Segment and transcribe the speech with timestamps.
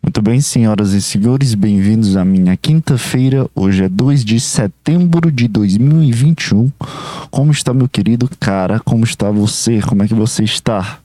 [0.00, 3.48] Muito bem, senhoras e senhores, bem-vindos à minha quinta-feira.
[3.54, 6.70] Hoje é 2 de setembro de 2021.
[7.30, 8.80] Como está, meu querido cara?
[8.80, 9.80] Como está você?
[9.80, 10.98] Como é que você está?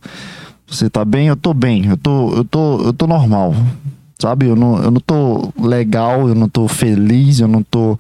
[0.67, 1.27] Você tá bem?
[1.27, 1.85] Eu tô bem.
[1.87, 3.55] Eu tô, eu tô, eu tô normal.
[4.19, 4.47] Sabe?
[4.47, 7.99] Eu não, eu não tô legal, eu não tô feliz, eu não tô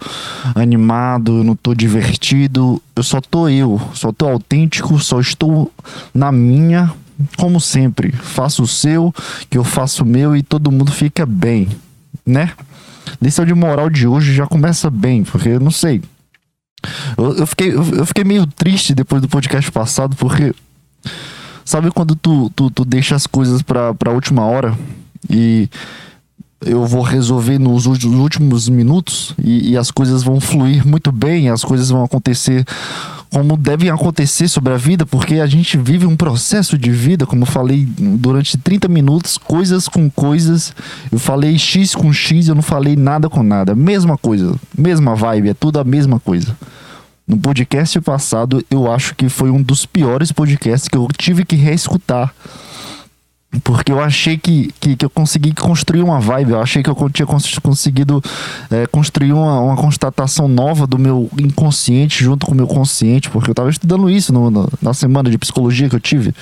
[0.55, 2.81] animado, eu não tô divertido.
[2.95, 5.71] Eu só tô eu, só tô autêntico, só estou
[6.13, 6.91] na minha,
[7.37, 9.13] como sempre, faça o seu,
[9.49, 11.69] que eu faço o meu e todo mundo fica bem,
[12.25, 12.53] né?
[13.21, 16.01] Lição de moral de hoje já começa bem, porque eu não sei.
[17.17, 20.53] Eu, eu, fiquei, eu fiquei meio triste depois do podcast passado, porque.
[21.65, 24.73] Sabe quando tu, tu, tu deixa as coisas pra, pra última hora
[25.29, 25.69] e
[26.65, 31.63] eu vou resolver nos últimos minutos e, e, as coisas vão fluir muito bem, as
[31.63, 32.65] coisas vão acontecer
[33.31, 37.43] como devem acontecer sobre a vida, porque a gente vive um processo de vida, como
[37.43, 40.73] eu falei durante 30 minutos, coisas com coisas.
[41.11, 43.75] Eu falei X com X, eu não falei nada com nada.
[43.75, 46.55] Mesma coisa, mesma vibe, é tudo a mesma coisa.
[47.27, 51.57] No podcast passado, eu acho que foi um dos piores podcasts que eu tive que
[51.57, 52.33] reescutar
[53.63, 57.09] porque eu achei que, que, que, eu consegui construir uma vibe, eu achei que eu
[57.09, 57.25] tinha
[57.61, 58.21] conseguido
[58.69, 63.49] é, construir uma, uma constatação nova do meu inconsciente junto com o meu consciente, porque
[63.49, 66.33] eu estava estudando isso no, no, na semana de psicologia que eu tive.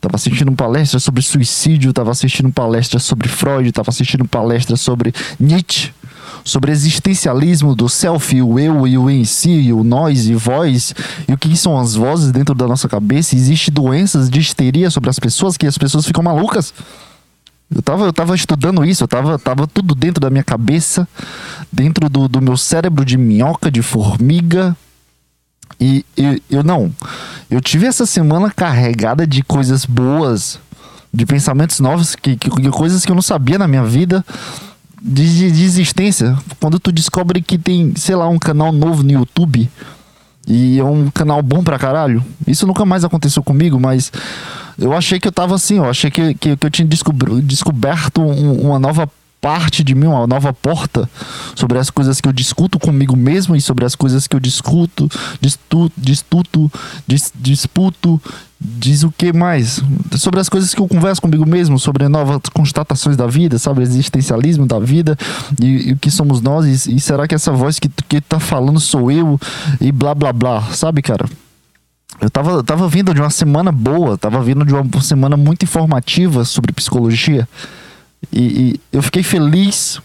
[0.00, 5.92] Tava assistindo palestra sobre suicídio, tava assistindo palestra sobre Freud, tava assistindo palestra sobre Nietzsche
[6.48, 10.94] sobre existencialismo do self, o eu e o em si, o nós e voz,
[11.28, 13.36] e o que são as vozes dentro da nossa cabeça.
[13.36, 16.72] Existe doenças de histeria sobre as pessoas que as pessoas ficam malucas.
[17.70, 21.06] Eu tava, eu tava estudando isso, eu tava, tava tudo dentro da minha cabeça,
[21.70, 24.74] dentro do, do meu cérebro de minhoca, de formiga.
[25.78, 26.90] E, e eu não.
[27.50, 30.58] Eu tive essa semana carregada de coisas boas,
[31.12, 34.24] de pensamentos novos, que, que, coisas que eu não sabia na minha vida
[35.00, 36.36] de, de existência.
[36.60, 39.68] Quando tu descobre que tem, sei lá, um canal novo no YouTube
[40.46, 42.24] e é um canal bom pra caralho.
[42.46, 44.10] Isso nunca mais aconteceu comigo, mas
[44.78, 48.68] eu achei que eu tava assim, eu achei que, que, que eu tinha descoberto um,
[48.68, 51.08] uma nova parte de mim, uma nova porta
[51.54, 55.08] sobre as coisas que eu discuto comigo mesmo e sobre as coisas que eu discuto,
[55.40, 56.70] distu, distuto,
[57.06, 58.20] dis, disputo,
[58.60, 59.80] diz o que mais?
[60.16, 63.82] Sobre as coisas que eu converso comigo mesmo, sobre novas constatações da vida, sabe?
[63.82, 65.16] Existencialismo da vida
[65.60, 68.40] e, e o que somos nós e, e, será que essa voz que, que tá
[68.40, 69.38] falando sou eu
[69.80, 71.26] e blá blá blá, sabe, cara?
[72.20, 76.44] Eu tava, tava vindo de uma semana boa, tava vindo de uma semana muito informativa
[76.44, 77.48] sobre psicologia.
[78.32, 80.00] E, e eu fiquei feliz,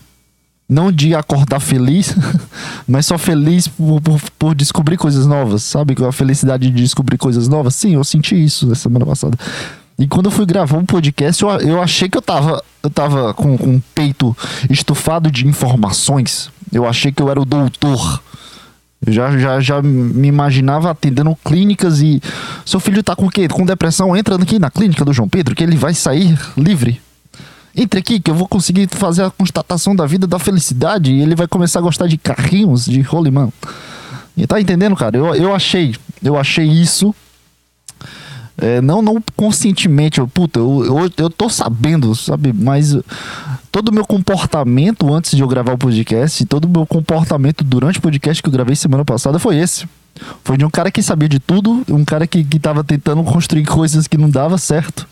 [0.67, 2.15] não de acordar feliz,
[2.87, 5.95] mas só feliz por, por, por, descobrir coisas novas, sabe?
[5.95, 7.75] Com a felicidade de descobrir coisas novas.
[7.75, 9.37] Sim, eu senti isso na semana passada.
[9.97, 13.33] E quando eu fui gravar um podcast, eu, eu achei que eu tava, eu tava
[13.33, 14.35] com, com um peito
[14.69, 16.49] estufado de informações.
[16.71, 18.21] Eu achei que eu era o doutor.
[19.05, 22.21] Eu já, já, já me imaginava atendendo clínicas e.
[22.65, 23.47] Seu filho tá com o quê?
[23.47, 24.15] Com depressão?
[24.15, 26.99] Entra aqui na clínica do João Pedro, que ele vai sair livre.
[27.75, 31.35] Entre aqui que eu vou conseguir fazer a constatação da vida da felicidade e ele
[31.35, 33.49] vai começar a gostar de carrinhos, de rolimã.
[34.37, 35.17] E tá entendendo, cara?
[35.17, 37.13] Eu, eu achei, eu achei isso.
[38.55, 42.53] É, não, não conscientemente, eu, puta, eu, eu, eu tô sabendo, sabe?
[42.53, 42.95] Mas
[43.71, 47.97] todo o meu comportamento antes de eu gravar o podcast, todo o meu comportamento durante
[47.97, 49.87] o podcast que eu gravei semana passada foi esse.
[50.43, 53.65] Foi de um cara que sabia de tudo, um cara que, que tava tentando construir
[53.65, 55.07] coisas que não dava certo.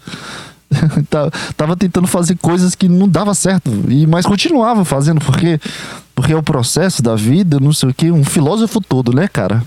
[1.09, 5.59] Tá, tava tentando fazer coisas que não dava certo, e mas continuava fazendo, porque,
[6.15, 9.63] porque é o processo da vida, não sei o que, um filósofo todo, né, cara?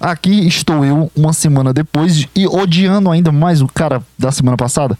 [0.00, 4.96] Aqui estou eu uma semana depois e odiando ainda mais o cara da semana passada.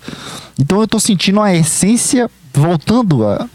[0.58, 3.24] Então eu tô sentindo a essência voltando.
[3.24, 3.46] A,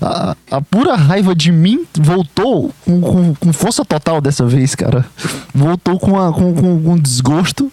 [0.00, 5.06] a, a pura raiva de mim voltou com, com, com, força total dessa vez, cara.
[5.54, 7.72] Voltou com, a, com, com, com desgosto,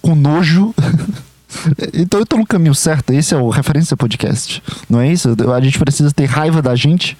[0.00, 0.72] com nojo.
[1.94, 4.62] Então eu tô no caminho certo, esse é o Referência Podcast.
[4.88, 5.34] Não é isso?
[5.54, 7.16] A gente precisa ter raiva da gente.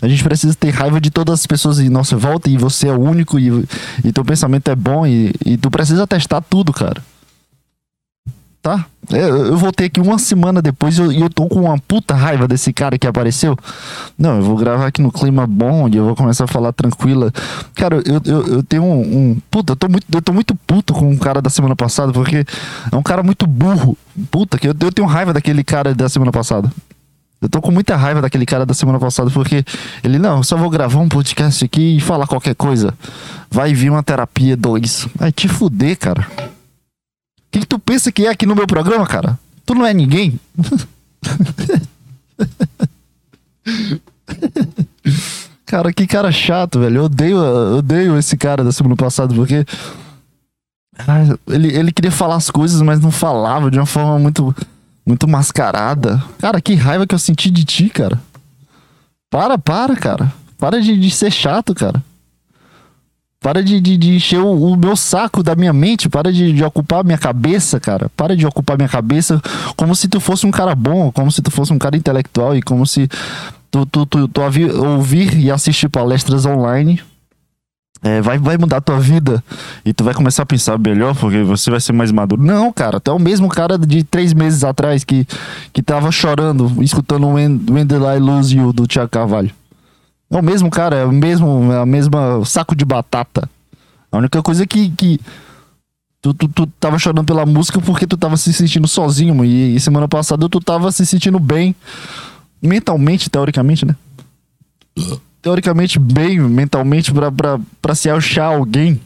[0.00, 2.92] A gente precisa ter raiva de todas as pessoas em nossa volta e você é
[2.92, 3.64] o único e,
[4.04, 7.00] e teu pensamento é bom e, e tu precisa testar tudo, cara
[8.62, 8.86] tá?
[9.10, 12.46] Eu, eu voltei aqui uma semana depois e eu, eu, tô com uma puta raiva
[12.46, 13.58] desse cara que apareceu.
[14.16, 17.32] Não, eu vou gravar aqui no clima bom e eu vou começar a falar tranquila.
[17.74, 20.94] Cara, eu, eu, eu tenho um, um, Puta, eu tô, muito, eu tô muito puto
[20.94, 22.46] com o cara da semana passada, porque
[22.90, 23.98] é um cara muito burro.
[24.30, 26.70] Puta, que eu, eu tenho raiva daquele cara da semana passada.
[27.40, 29.64] Eu tô com muita raiva daquele cara da semana passada, porque
[30.04, 32.94] ele, não, só vou gravar um podcast aqui e falar qualquer coisa.
[33.50, 35.08] Vai vir uma terapia 2.
[35.16, 36.24] Vai te fuder, cara.
[37.52, 39.38] Quem que tu pensa que é aqui no meu programa, cara?
[39.66, 40.40] Tu não é ninguém?
[45.66, 46.96] cara, que cara chato, velho.
[46.96, 49.66] Eu odeio, eu odeio esse cara da semana passada, porque.
[51.46, 54.54] Ele, ele queria falar as coisas, mas não falava de uma forma muito,
[55.06, 56.24] muito mascarada.
[56.38, 58.18] Cara, que raiva que eu senti de ti, cara.
[59.30, 60.32] Para, para, cara.
[60.56, 62.02] Para de, de ser chato, cara.
[63.42, 66.08] Para de, de, de encher o, o, meu saco da minha mente.
[66.08, 68.08] Para de, de ocupar minha cabeça, cara.
[68.16, 69.42] Para de ocupar minha cabeça
[69.76, 72.62] como se tu fosse um cara bom, como se tu fosse um cara intelectual e
[72.62, 73.08] como se
[73.70, 77.00] tu, tu, tu, tu ouvir e assistir palestras online
[78.02, 79.42] é, vai, vai mudar a tua vida
[79.84, 82.42] e tu vai começar a pensar melhor porque você vai ser mais maduro.
[82.42, 85.24] Não, cara, tu é o mesmo cara de três meses atrás que,
[85.72, 89.50] que tava chorando, escutando When, When the Lose You do Tiago Carvalho.
[90.32, 93.48] É o mesmo cara, é o mesmo, é a mesma saco de batata.
[94.10, 95.20] A única coisa que, que
[96.20, 99.80] tu, tu, tu tava chorando pela música porque tu tava se sentindo sozinho e, e
[99.80, 101.74] semana passada tu tava se sentindo bem
[102.62, 103.94] mentalmente, teoricamente, né?
[105.42, 109.00] teoricamente bem mentalmente para se achar alguém.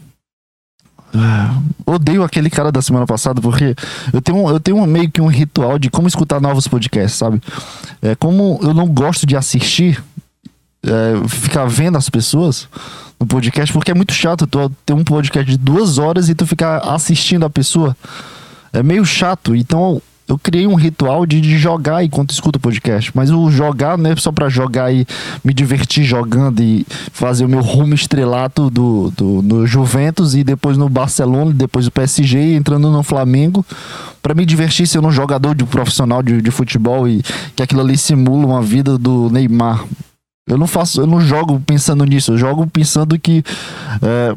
[1.13, 3.73] Ah, odeio aquele cara da semana passada porque
[4.13, 7.41] eu tenho, eu tenho meio que um ritual de como escutar novos podcasts, sabe?
[8.01, 10.03] É, como eu não gosto de assistir,
[10.87, 12.67] é, ficar vendo as pessoas
[13.19, 16.45] no podcast, porque é muito chato tu ter um podcast de duas horas e tu
[16.45, 17.95] ficar assistindo a pessoa.
[18.71, 19.55] É meio chato.
[19.55, 23.11] Então eu criei um ritual de, de jogar enquanto escuto o podcast.
[23.15, 25.07] Mas o jogar não é só para jogar e
[25.43, 30.77] me divertir jogando e fazer o meu rumo estrelato do, do, no Juventus e depois
[30.77, 33.65] no Barcelona, depois no PSG, entrando no Flamengo.
[34.21, 37.23] para me divertir sendo um jogador de profissional de, de futebol e
[37.55, 39.85] que aquilo ali simula uma vida do Neymar.
[40.47, 43.43] Eu não faço, eu não jogo pensando nisso, eu jogo pensando que
[44.01, 44.35] é,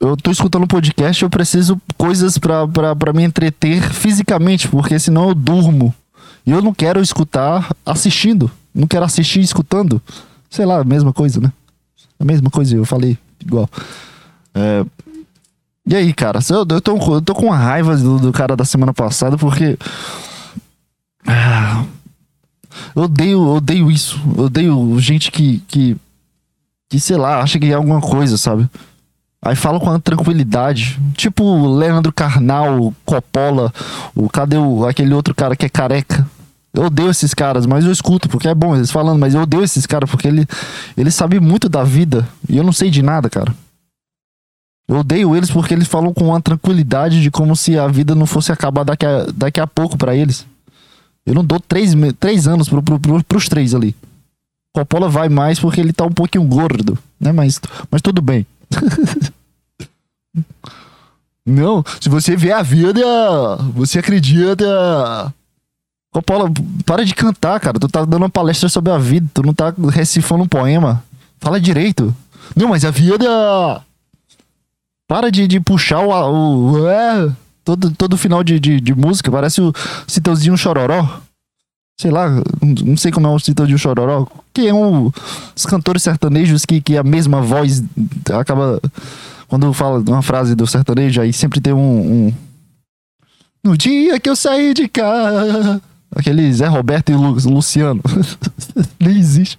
[0.00, 5.34] eu tô escutando um podcast, eu preciso coisas para me entreter fisicamente, porque senão eu
[5.34, 5.94] durmo.
[6.46, 8.50] E eu não quero escutar assistindo.
[8.74, 10.00] Não quero assistir escutando.
[10.50, 11.52] Sei lá, a mesma coisa, né?
[12.20, 13.68] A mesma coisa, eu falei igual.
[14.54, 14.84] É...
[15.88, 18.92] E aí, cara, eu, eu, tô, eu tô com raiva do, do cara da semana
[18.92, 19.78] passada, porque.
[21.26, 21.84] Ah,
[22.94, 24.20] eu odeio, odeio isso.
[24.36, 25.96] Eu odeio gente que, que.
[26.88, 28.68] que, sei lá, acha que é alguma coisa, sabe?
[29.42, 30.98] Aí fala com tranquilidade.
[31.14, 33.72] Tipo Leandro Carnal, Coppola,
[34.14, 36.26] o, cadê o, aquele outro cara que é careca?
[36.74, 39.64] Eu odeio esses caras, mas eu escuto, porque é bom eles falando, mas eu odeio
[39.64, 40.46] esses caras, porque ele,
[40.96, 42.28] ele sabe muito da vida.
[42.48, 43.54] E eu não sei de nada, cara.
[44.88, 48.26] Eu odeio eles porque eles falam com uma tranquilidade de como se a vida não
[48.26, 50.46] fosse acabar daqui a, daqui a pouco para eles.
[51.26, 53.94] Eu não dou três, três anos pro, pro, pro, pros três ali.
[54.72, 57.32] Coppola vai mais porque ele tá um pouquinho gordo, né?
[57.32, 58.46] Mas, mas tudo bem.
[61.46, 63.00] Não, se você vê a vida,
[63.72, 65.32] você acredita.
[66.12, 66.50] Coppola,
[66.84, 67.78] para de cantar, cara.
[67.78, 71.04] Tu tá dando uma palestra sobre a vida, tu não tá recifando um poema.
[71.38, 72.14] Fala direito.
[72.56, 73.80] Não, mas a vida.
[75.06, 76.72] Para de, de puxar o.
[76.72, 77.32] o é,
[77.66, 79.72] todo, todo final de, de, de música, parece o
[80.06, 81.20] Citãozinho Chororó.
[82.00, 82.28] Sei lá,
[82.62, 84.26] não sei como é o Citãozinho Chororó.
[84.54, 85.10] Que é um.
[85.54, 87.82] Os cantores sertanejos que, que a mesma voz
[88.32, 88.80] acaba
[89.48, 92.34] quando fala uma frase do sertanejo, aí sempre tem um, um.
[93.64, 95.82] No dia que eu saí de casa.
[96.14, 98.00] Aquele Zé Roberto e Lu, Luciano.
[99.00, 99.58] Nem existe.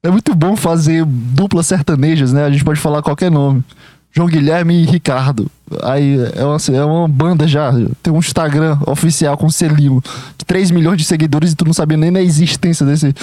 [0.00, 2.44] é muito bom fazer duplas sertanejas, né?
[2.44, 3.64] A gente pode falar qualquer nome.
[4.12, 5.50] João Guilherme e Ricardo.
[5.82, 7.72] Aí é uma, é uma banda já.
[8.02, 10.02] Tem um Instagram oficial com selinho
[10.36, 13.14] de 3 milhões de seguidores e tu não sabia nem da existência desse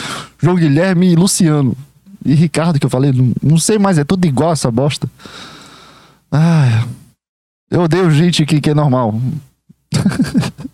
[0.42, 1.76] João Guilherme e Luciano
[2.26, 5.10] e Ricardo que eu falei, não, não sei mais, é tudo igual essa bosta.
[6.32, 6.86] Ai,
[7.72, 9.20] eu odeio gente que, que é normal.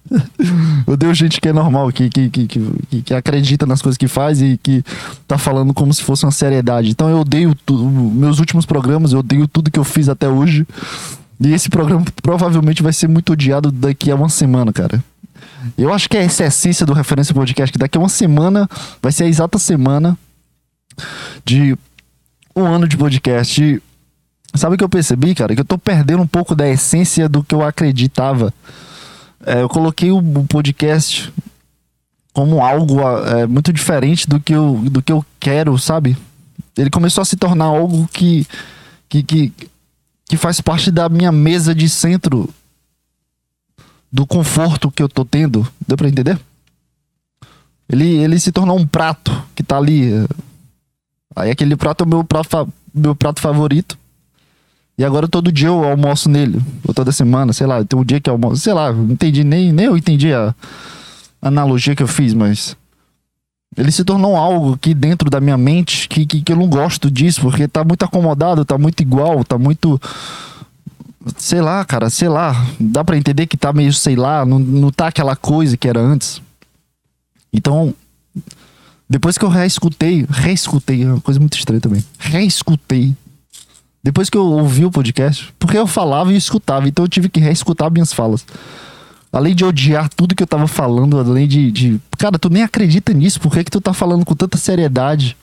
[0.85, 4.07] eu odeio gente que é normal, que, que, que, que, que acredita nas coisas que
[4.07, 4.83] faz e que
[5.27, 6.89] tá falando como se fosse uma seriedade.
[6.89, 7.83] Então eu odeio tudo.
[7.85, 10.67] Meus últimos programas, eu odeio tudo que eu fiz até hoje.
[11.39, 15.03] E esse programa provavelmente vai ser muito odiado daqui a uma semana, cara.
[15.77, 18.69] Eu acho que é essa a essência do Referência Podcast, que daqui a uma semana
[19.01, 20.17] vai ser a exata semana
[21.45, 21.77] de
[22.55, 23.81] um ano de podcast.
[24.55, 25.55] Sabe o que eu percebi, cara?
[25.55, 28.53] Que eu tô perdendo um pouco da essência do que eu acreditava.
[29.45, 31.31] É, eu coloquei o podcast
[32.33, 36.17] como algo é, muito diferente do que, eu, do que eu quero, sabe?
[36.77, 38.47] Ele começou a se tornar algo que,
[39.07, 39.53] que, que,
[40.27, 42.49] que faz parte da minha mesa de centro
[44.11, 45.67] do conforto que eu tô tendo.
[45.87, 46.39] Deu pra entender?
[47.87, 50.25] Ele, ele se tornou um prato que tá ali
[51.35, 53.97] Aí aquele prato é o meu prato, meu prato favorito.
[54.97, 56.61] E agora todo dia eu almoço nele.
[56.87, 57.83] Ou toda semana, sei lá.
[57.83, 58.61] Tem um dia que eu almoço.
[58.61, 60.53] Sei lá, não entendi nem, nem eu entendi a
[61.41, 62.75] analogia que eu fiz, mas.
[63.75, 67.09] Ele se tornou algo que dentro da minha mente que, que, que eu não gosto
[67.09, 69.99] disso, porque tá muito acomodado, tá muito igual, tá muito.
[71.37, 72.67] Sei lá, cara, sei lá.
[72.79, 75.99] Dá para entender que tá meio, sei lá, não, não tá aquela coisa que era
[75.99, 76.39] antes.
[77.51, 77.95] Então,
[79.09, 82.03] depois que eu reescutei, reescutei, é uma coisa muito estranha também.
[82.19, 83.15] Reescutei.
[84.03, 87.39] Depois que eu ouvi o podcast, porque eu falava e escutava, então eu tive que
[87.39, 88.45] reescutar minhas falas.
[89.31, 91.71] Além de odiar tudo que eu tava falando, além de.
[91.71, 95.37] de cara, tu nem acredita nisso, por que, que tu tá falando com tanta seriedade?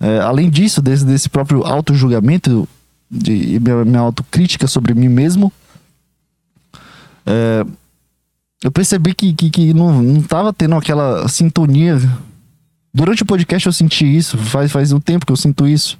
[0.00, 2.66] É, além disso, desse, desse próprio auto-julgamento,
[3.10, 5.52] de minha, minha autocrítica sobre mim mesmo,
[7.26, 7.64] é,
[8.64, 12.00] eu percebi que, que, que, não, não tava tendo aquela sintonia
[12.92, 15.96] Durante o podcast eu senti isso, faz, faz um tempo que eu sinto isso.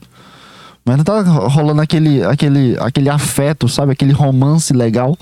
[0.84, 3.92] Mas não tá rolando aquele, aquele, aquele afeto, sabe?
[3.92, 5.16] Aquele romance legal.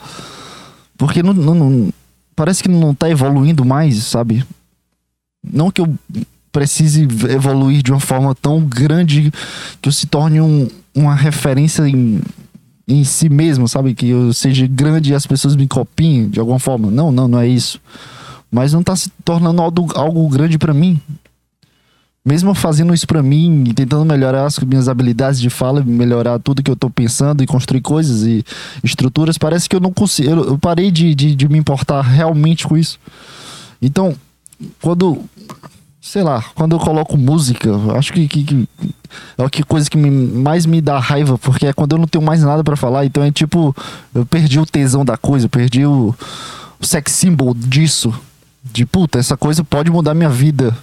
[0.97, 1.93] Porque não, não, não,
[2.35, 4.45] parece que não tá evoluindo mais, sabe?
[5.43, 5.93] Não que eu
[6.50, 9.33] precise evoluir de uma forma tão grande
[9.81, 12.21] que eu se torne um, uma referência em,
[12.87, 13.95] em si mesmo, sabe?
[13.95, 16.91] Que eu seja grande e as pessoas me copiem de alguma forma.
[16.91, 17.81] Não, não, não é isso.
[18.50, 21.00] Mas não tá se tornando algo, algo grande para mim
[22.28, 26.70] mesmo fazendo isso para mim tentando melhorar as minhas habilidades de fala, melhorar tudo que
[26.70, 28.44] eu tô pensando e construir coisas e
[28.85, 30.28] estruturas, parece que eu não consigo.
[30.28, 33.00] Eu, eu parei de, de, de, me importar realmente com isso.
[33.80, 34.14] Então,
[34.82, 35.25] quando.
[36.00, 38.68] Sei lá, quando eu coloco música, acho que, que, que
[39.37, 42.06] é a que coisa que me, mais me dá raiva, porque é quando eu não
[42.06, 43.04] tenho mais nada para falar.
[43.04, 43.75] Então é tipo,
[44.14, 46.14] eu perdi o tesão da coisa, perdi o,
[46.78, 48.12] o sex symbol disso.
[48.62, 50.76] De puta, essa coisa pode mudar minha vida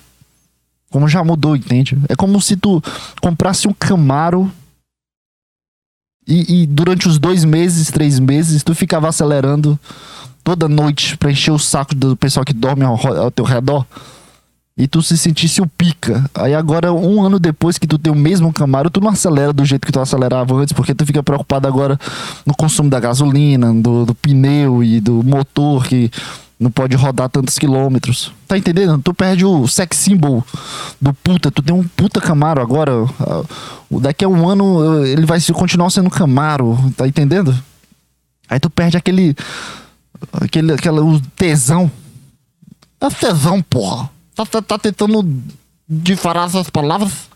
[0.89, 1.97] como já mudou, entende?
[2.07, 2.81] É como se tu
[3.21, 4.51] comprasse um Camaro
[6.27, 9.79] e, e, durante os dois meses, três meses, tu ficava acelerando
[10.43, 13.85] toda noite pra encher o saco do pessoal que dorme ao, ao teu redor.
[14.77, 16.29] E tu se sentisse o pica.
[16.33, 19.63] Aí agora, um ano depois que tu tem o mesmo Camaro, tu não acelera do
[19.63, 21.97] jeito que tu acelerava antes, porque tu fica preocupado agora
[22.45, 26.11] no consumo da gasolina, do, do pneu e do motor que
[26.59, 28.31] não pode rodar tantos quilômetros.
[28.47, 29.01] Tá entendendo?
[29.01, 30.43] Tu perde o sex symbol
[30.99, 31.51] do puta.
[31.51, 32.91] Tu tem um puta Camaro agora.
[33.91, 36.77] Daqui a um ano ele vai continuar sendo Camaro.
[36.95, 37.57] Tá entendendo?
[38.49, 39.35] Aí tu perde aquele.
[40.31, 41.91] aquele aquela, o tesão.
[43.01, 44.09] É tesão, porra.
[44.33, 45.43] Tá, tá, tá tentando
[45.87, 47.29] disparar essas palavras?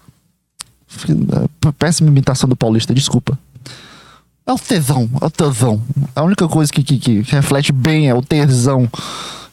[1.77, 3.38] Péssima imitação do paulista, desculpa.
[4.49, 5.79] É o tesão, é o tesão.
[6.15, 8.89] A única coisa que, que, que reflete bem é o tesão.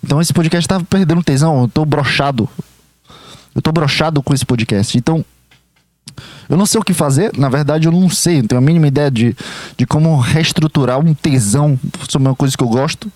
[0.03, 2.49] Então esse podcast tá perdendo tesão, eu tô brochado.
[3.55, 4.97] Eu tô brochado com esse podcast.
[4.97, 5.23] Então,
[6.49, 8.87] eu não sei o que fazer, na verdade eu não sei, não tenho a mínima
[8.87, 9.37] ideia de,
[9.77, 13.13] de como reestruturar um tesão sobre uma coisa que eu gosto.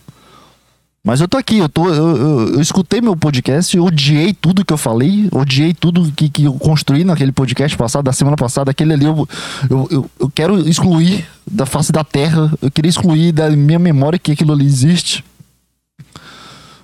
[1.02, 4.72] Mas eu tô aqui, eu, tô, eu, eu, eu, escutei meu podcast, odiei tudo que
[4.72, 8.70] eu falei, odiei tudo que, que eu construí naquele podcast passado, da semana passada.
[8.70, 9.26] Aquele ali eu,
[9.70, 14.18] eu, eu, eu quero excluir da face da terra, eu queria excluir da minha memória
[14.18, 15.24] que aquilo ali existe.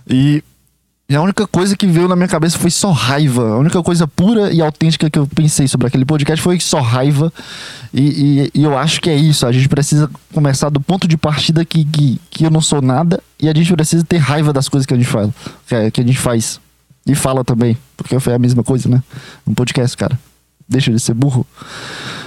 [0.08, 0.42] E
[1.08, 3.50] e a única coisa que veio na minha cabeça foi só raiva.
[3.52, 7.32] A única coisa pura e autêntica que eu pensei sobre aquele podcast foi só raiva.
[7.94, 9.46] E, e, e eu acho que é isso.
[9.46, 13.22] A gente precisa começar do ponto de partida que, que, que, eu não sou nada.
[13.40, 15.32] E a gente precisa ter raiva das coisas que a gente fala.
[15.68, 16.60] Que, que a gente faz.
[17.06, 17.78] E fala também.
[17.96, 19.00] Porque foi a mesma coisa, né?
[19.46, 20.18] Um podcast, cara.
[20.68, 21.46] Deixa de ser burro.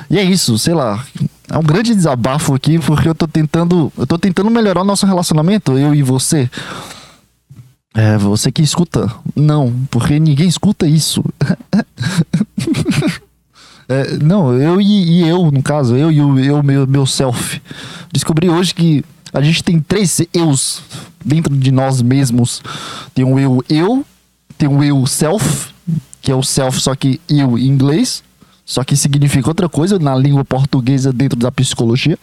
[0.09, 1.03] E é isso, sei lá.
[1.49, 3.91] É um grande desabafo aqui, porque eu tô tentando.
[3.97, 6.49] Eu tô tentando melhorar o nosso relacionamento, eu e você.
[7.93, 9.11] É, você que escuta.
[9.35, 11.23] Não, porque ninguém escuta isso.
[13.89, 17.61] é, não, eu e, e, eu, no caso, eu e o eu, meu, meu self.
[18.11, 19.03] Descobri hoje que
[19.33, 20.81] a gente tem três eus
[21.23, 22.61] dentro de nós mesmos.
[23.13, 24.05] Tem um eu eu,
[24.57, 25.73] tem um eu self,
[26.21, 28.23] que é o self, só que eu em inglês,
[28.65, 32.19] só que significa outra coisa na língua portuguesa dentro da psicologia.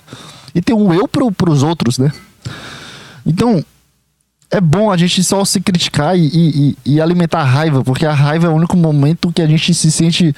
[0.55, 2.13] E tem um eu para os outros, né?
[3.27, 3.63] Então,
[4.51, 8.15] é bom a gente só se criticar e, e, e, alimentar a raiva, porque a
[8.15, 10.35] raiva é o único momento que a gente se sente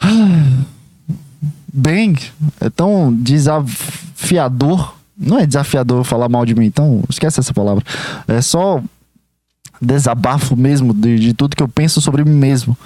[1.72, 2.16] bem,
[2.60, 4.96] é tão desafiador.
[5.20, 7.84] Não é desafiador falar mal de mim, então esquece essa palavra.
[8.26, 8.80] É só
[9.80, 12.76] desabafo mesmo de, de tudo que eu penso sobre mim mesmo.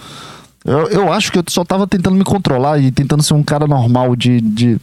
[0.64, 3.66] Eu, eu acho que eu só tava tentando me controlar e tentando ser um cara
[3.66, 4.40] normal de.
[4.40, 4.78] de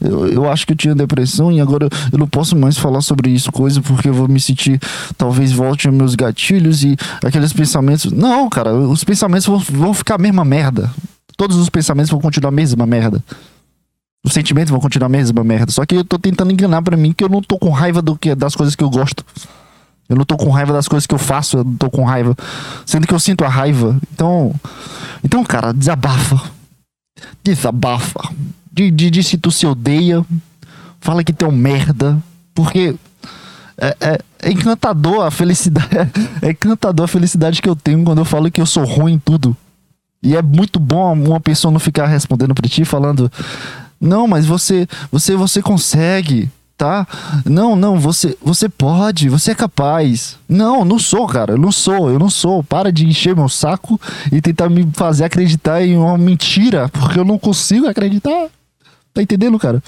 [0.00, 3.30] eu, eu acho que eu tinha depressão e agora eu não posso mais falar sobre
[3.30, 4.78] isso, coisa, porque eu vou me sentir.
[5.16, 8.12] Talvez volte meus gatilhos e aqueles pensamentos.
[8.12, 10.90] Não, cara, os pensamentos vão, vão ficar a mesma merda.
[11.36, 13.24] Todos os pensamentos vão continuar a mesma merda.
[14.24, 15.72] Os sentimentos vão continuar a mesma merda.
[15.72, 18.16] Só que eu tô tentando enganar para mim que eu não tô com raiva do
[18.16, 19.24] que, das coisas que eu gosto.
[20.12, 22.36] Eu não tô com raiva das coisas que eu faço, eu não tô com raiva.
[22.86, 23.98] Sendo que eu sinto a raiva.
[24.12, 24.54] Então,
[25.24, 26.40] então cara, desabafa.
[27.42, 28.20] Desabafa.
[28.72, 30.24] De, de, de se tu se odeia.
[31.00, 32.22] Fala que tu é um merda.
[32.54, 32.94] Porque
[33.78, 35.88] é, é, é, encantador a felicidade.
[36.42, 39.18] É encantador a felicidade que eu tenho quando eu falo que eu sou ruim em
[39.18, 39.56] tudo.
[40.22, 43.30] E é muito bom uma pessoa não ficar respondendo pra ti falando:
[44.00, 47.06] "Não, mas você, você, você consegue, tá?
[47.44, 50.38] Não, não, você, você pode, você é capaz".
[50.48, 52.62] Não, não sou, cara, não sou, eu não sou.
[52.62, 54.00] Para de encher meu saco
[54.30, 58.48] e tentar me fazer acreditar em uma mentira, porque eu não consigo acreditar.
[59.14, 59.82] Tá entendendo, cara?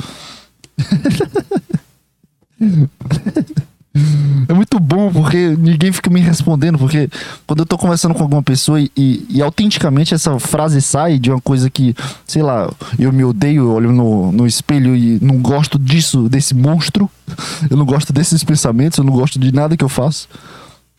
[4.47, 6.79] É muito bom porque ninguém fica me respondendo.
[6.79, 7.09] Porque
[7.47, 11.31] quando eu tô conversando com alguma pessoa e, e, e, autenticamente essa frase sai de
[11.31, 11.95] uma coisa que,
[12.27, 16.55] sei lá, eu me odeio, eu olho no, no espelho e não gosto disso, desse
[16.55, 17.09] monstro.
[17.71, 20.29] Eu não gosto desses pensamentos, eu não gosto de nada que eu faço.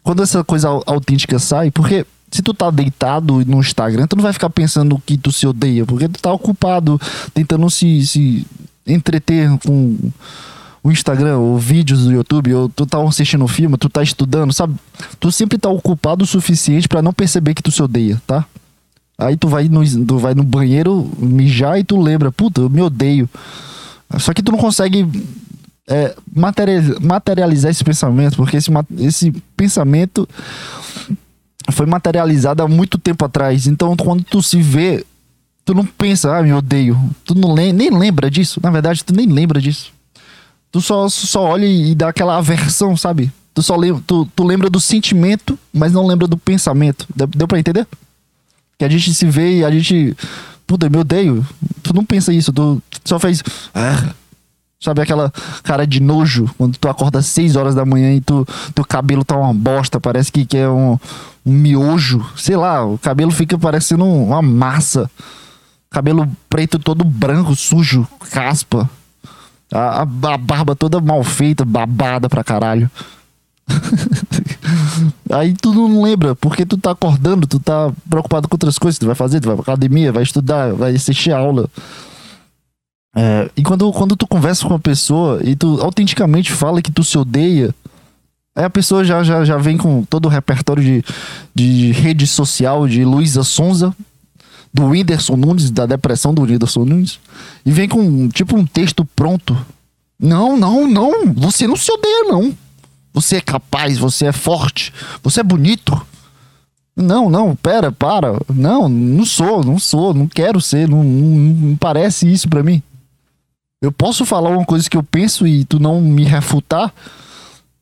[0.01, 4.33] Quando essa coisa autêntica sai, porque se tu tá deitado no Instagram, tu não vai
[4.33, 6.99] ficar pensando que tu se odeia, porque tu tá ocupado
[7.33, 8.45] tentando se, se
[8.87, 9.95] entreter com
[10.85, 14.53] o Instagram, ou vídeos do YouTube, ou tu tá assistindo um filme, tu tá estudando,
[14.53, 14.75] sabe?
[15.19, 18.45] Tu sempre tá ocupado o suficiente para não perceber que tu se odeia, tá?
[19.17, 22.83] Aí tu vai, no, tu vai no banheiro mijar e tu lembra, puta, eu me
[22.83, 23.27] odeio.
[24.19, 25.09] Só que tu não consegue
[25.89, 26.15] é,
[27.01, 30.29] materializar esse pensamento, porque esse, esse pensamento
[31.71, 33.65] foi materializado há muito tempo atrás.
[33.65, 35.03] Então, quando tu se vê,
[35.65, 36.95] tu não pensa, ah, me odeio.
[37.23, 38.59] Tu não nem lembra disso.
[38.61, 39.94] Na verdade, tu nem lembra disso
[40.75, 43.31] tu só, só olha e dá aquela aversão, sabe?
[43.53, 47.07] Tu só lembra, tu, tu lembra do sentimento, mas não lembra do pensamento.
[47.15, 47.87] Deu, deu pra entender?
[48.77, 50.13] Que a gente se vê e a gente.
[50.67, 51.47] Puta, eu me odeio.
[51.81, 53.41] Tu não pensa isso, tu só fez.
[53.73, 54.13] Ah,
[54.77, 55.31] sabe aquela
[55.63, 59.23] cara de nojo quando tu acorda às 6 horas da manhã e tu, teu cabelo
[59.23, 60.99] tá uma bosta, parece que, que é um,
[61.45, 62.21] um miojo.
[62.35, 65.09] Sei lá, o cabelo fica parecendo uma massa.
[65.89, 68.89] Cabelo preto todo branco, sujo, caspa.
[69.71, 72.89] A, a, a barba toda mal feita, babada pra caralho.
[75.31, 79.05] Aí tu não lembra, porque tu tá acordando, tu tá preocupado com outras coisas, tu
[79.05, 81.69] vai fazer, tu vai pra academia, vai estudar, vai assistir aula.
[83.15, 87.03] É, e quando, quando tu conversa com uma pessoa e tu autenticamente fala que tu
[87.03, 87.73] se odeia,
[88.55, 91.03] aí a pessoa já, já, já vem com todo o repertório de,
[91.53, 93.95] de rede social de Luísa Sonza,
[94.75, 97.17] do Whindersson Nunes, da depressão do Whindersson Nunes,
[97.65, 99.57] e vem com tipo um texto pronto.
[100.19, 102.53] Não, não, não, você não se odeia, não.
[103.13, 106.05] Você é capaz, você é forte, você é bonito.
[106.93, 108.37] Não, não, pera, para.
[108.53, 112.83] Não, não sou, não sou, não quero ser, não, não, não parece isso para mim.
[113.81, 116.93] Eu posso falar uma coisa que eu penso e tu não me refutar,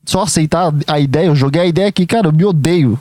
[0.05, 1.27] só aceitar a ideia.
[1.27, 2.99] Eu joguei a ideia aqui, cara, eu me odeio.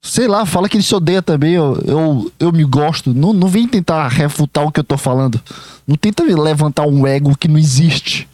[0.00, 1.54] Sei lá, fala que ele se odeia também.
[1.54, 3.12] Eu, eu, eu me gosto.
[3.12, 5.40] Não, não vem tentar refutar o que eu tô falando.
[5.86, 8.28] Não tenta levantar um ego que não existe.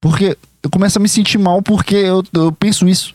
[0.00, 3.14] Porque eu começo a me sentir mal porque eu, eu penso isso.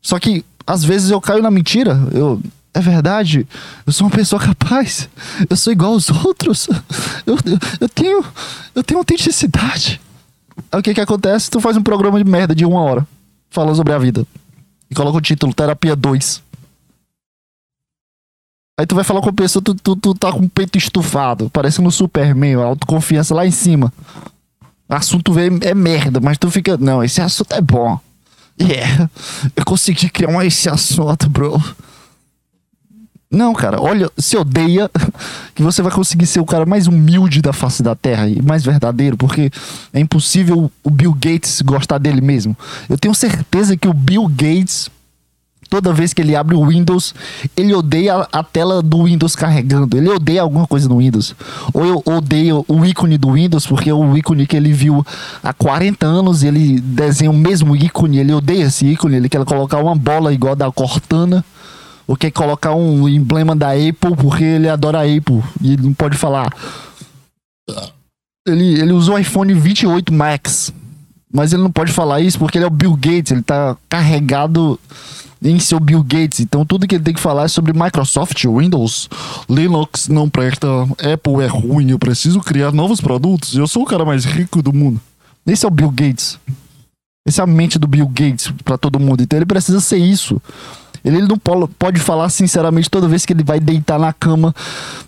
[0.00, 1.98] Só que às vezes eu caio na mentira.
[2.12, 2.40] Eu,
[2.72, 3.46] é verdade,
[3.84, 5.08] eu sou uma pessoa capaz.
[5.48, 6.68] Eu sou igual aos outros.
[7.26, 8.24] Eu, eu, eu tenho
[8.74, 10.00] eu tenho autenticidade.
[10.70, 11.50] Aí o que que acontece?
[11.50, 13.06] Tu faz um programa de merda de uma hora
[13.50, 14.24] falando sobre a vida
[14.90, 16.42] e coloca o título Terapia 2.
[18.78, 21.50] Aí tu vai falar com a pessoa, tu, tu, tu tá com o peito estufado,
[21.50, 23.92] parecendo um Superman, autoconfiança lá em cima.
[24.88, 28.00] Assunto é merda, mas tu fica, não, esse assunto é bom.
[28.60, 29.08] Yeah,
[29.54, 31.62] eu consegui criar um esse assunto, bro.
[33.32, 34.90] Não, cara, olha, se odeia
[35.54, 38.64] que você vai conseguir ser o cara mais humilde da face da Terra e mais
[38.64, 39.52] verdadeiro, porque
[39.92, 42.56] é impossível o Bill Gates gostar dele mesmo.
[42.88, 44.90] Eu tenho certeza que o Bill Gates,
[45.68, 47.14] toda vez que ele abre o Windows,
[47.56, 49.96] ele odeia a tela do Windows carregando.
[49.96, 51.36] Ele odeia alguma coisa no Windows.
[51.72, 55.06] Ou eu odeio o ícone do Windows, porque é o ícone que ele viu
[55.40, 59.78] há 40 anos, ele desenha o mesmo ícone, ele odeia esse ícone, ele quer colocar
[59.78, 61.44] uma bola igual a da Cortana
[62.10, 65.94] ou quer colocar um emblema da Apple porque ele adora a Apple e ele não
[65.94, 66.52] pode falar.
[68.44, 70.74] Ele, ele usou o iPhone 28 Max,
[71.32, 74.76] mas ele não pode falar isso porque ele é o Bill Gates, ele tá carregado
[75.40, 76.40] em seu Bill Gates.
[76.40, 79.08] Então tudo que ele tem que falar é sobre Microsoft, Windows,
[79.48, 83.54] Linux não presta, Apple é ruim, eu preciso criar novos produtos.
[83.54, 85.00] Eu sou o cara mais rico do mundo.
[85.46, 86.40] Esse é o Bill Gates.
[87.24, 89.22] Essa é a mente do Bill Gates para todo mundo.
[89.22, 90.42] Então ele precisa ser isso.
[91.04, 94.54] Ele, não pode falar sinceramente toda vez que ele vai deitar na cama.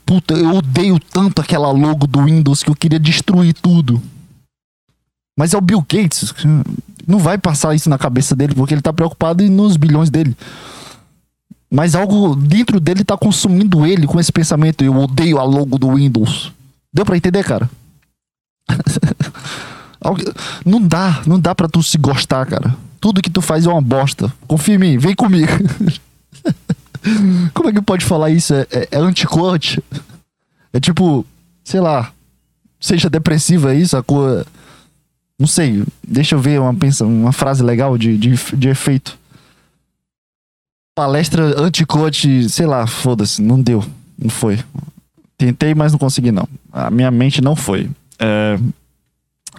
[0.06, 4.02] Puta, eu odeio tanto aquela logo do Windows que eu queria destruir tudo.
[5.36, 6.34] Mas é o Bill Gates.
[7.06, 10.36] Não vai passar isso na cabeça dele, porque ele tá preocupado nos bilhões dele.
[11.70, 14.84] Mas algo dentro dele tá consumindo ele com esse pensamento.
[14.84, 16.52] Eu odeio a logo do Windows.
[16.92, 17.68] Deu pra entender, cara?
[20.64, 22.76] não dá, não dá pra tu se gostar, cara.
[23.02, 24.32] Tudo que tu faz é uma bosta.
[24.46, 25.50] Confia em mim, vem comigo.
[27.52, 28.54] Como é que pode falar isso?
[28.54, 29.82] É, é, é anticorte?
[30.72, 31.26] É tipo,
[31.64, 32.12] sei lá,
[32.78, 34.46] seja depressiva isso, a cor.
[35.36, 39.18] Não sei, deixa eu ver uma, pensa, uma frase legal de, de, de efeito.
[40.94, 43.84] Palestra anti-coach, sei lá, foda-se, não deu.
[44.16, 44.62] Não foi.
[45.36, 46.48] Tentei, mas não consegui, não.
[46.72, 47.90] A minha mente não foi.
[48.16, 48.56] É...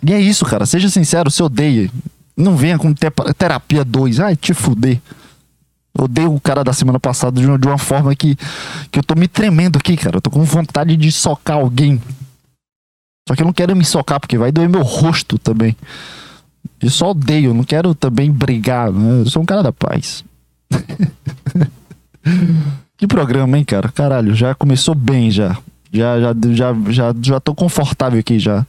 [0.02, 0.66] E é isso, cara.
[0.66, 1.92] Seja sincero, se odeia.
[2.36, 4.20] Não venha com te terapia 2.
[4.20, 5.00] Ai, te fuder.
[5.98, 8.36] Odeio o cara da semana passada de uma, de uma forma que,
[8.92, 10.18] que eu tô me tremendo aqui, cara.
[10.18, 12.02] Eu tô com vontade de socar alguém.
[13.28, 15.78] Só que eu não quero me socar porque vai doer meu rosto também.
[16.82, 18.92] Eu só odeio, eu não quero também brigar.
[18.92, 19.22] Né?
[19.22, 20.26] Eu sou um cara da paz.
[22.98, 23.90] que programa, hein, cara?
[23.90, 25.58] Caralho, já começou bem já.
[25.92, 28.66] Já, já, já, já, já tô confortável aqui já.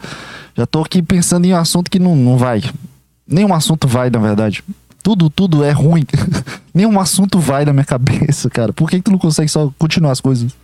[0.55, 2.63] Já tô aqui pensando em um assunto que não, não vai.
[3.27, 4.63] Nenhum assunto vai, na verdade.
[5.03, 6.05] Tudo, tudo é ruim.
[6.73, 8.73] Nenhum assunto vai na minha cabeça, cara.
[8.73, 10.55] Por que, que tu não consegue só continuar as coisas?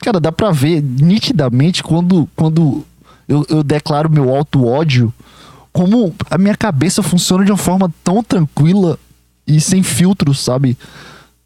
[0.00, 2.84] Cara, dá pra ver nitidamente quando, quando
[3.26, 5.12] eu, eu declaro meu alto ódio,
[5.72, 8.98] como a minha cabeça funciona de uma forma tão tranquila
[9.46, 10.76] e sem filtros, sabe?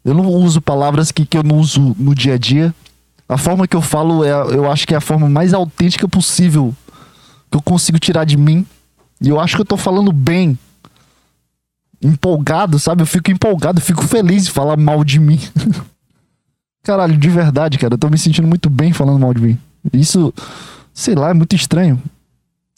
[0.03, 2.73] Eu não uso palavras que, que eu não uso no dia a dia.
[3.27, 6.75] A forma que eu falo, é, eu acho que é a forma mais autêntica possível
[7.49, 8.65] que eu consigo tirar de mim.
[9.21, 10.57] E eu acho que eu tô falando bem.
[12.01, 13.03] Empolgado, sabe?
[13.03, 15.39] Eu fico empolgado, eu fico feliz de falar mal de mim.
[16.81, 17.93] Caralho, de verdade, cara.
[17.93, 19.59] Eu tô me sentindo muito bem falando mal de mim.
[19.93, 20.33] Isso,
[20.91, 22.01] sei lá, é muito estranho.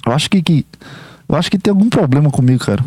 [0.05, 0.65] Eu acho que, que
[1.29, 2.83] eu acho que tem algum problema comigo, cara.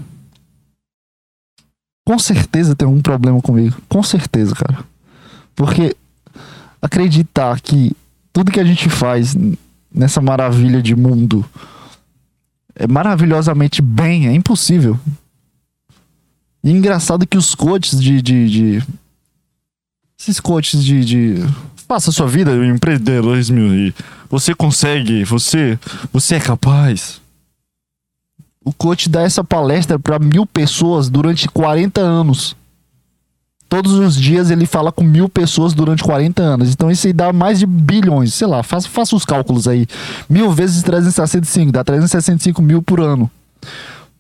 [2.05, 3.81] Com certeza tem algum problema comigo.
[3.88, 4.85] Com certeza, cara.
[5.55, 5.97] Porque
[6.83, 7.97] acreditar que
[8.31, 9.35] tudo que a gente faz
[9.92, 11.45] nessa maravilha de mundo
[12.89, 14.99] maravilhosamente bem é impossível.
[16.62, 18.87] E engraçado que os coaches de, de, de
[20.19, 21.35] esses coaches de, de
[21.87, 23.95] faça sua vida empreendedorismo e
[24.29, 25.79] você consegue, você,
[26.12, 27.21] você é capaz.
[28.65, 32.57] O coach dá essa palestra para mil pessoas durante 40 anos.
[33.68, 36.72] Todos os dias ele fala com mil pessoas durante 40 anos.
[36.72, 38.33] Então isso aí dá mais de bilhões.
[38.33, 39.87] Sei lá, faça, faça os cálculos aí.
[40.29, 43.31] Mil vezes 365, dá 365 mil por ano.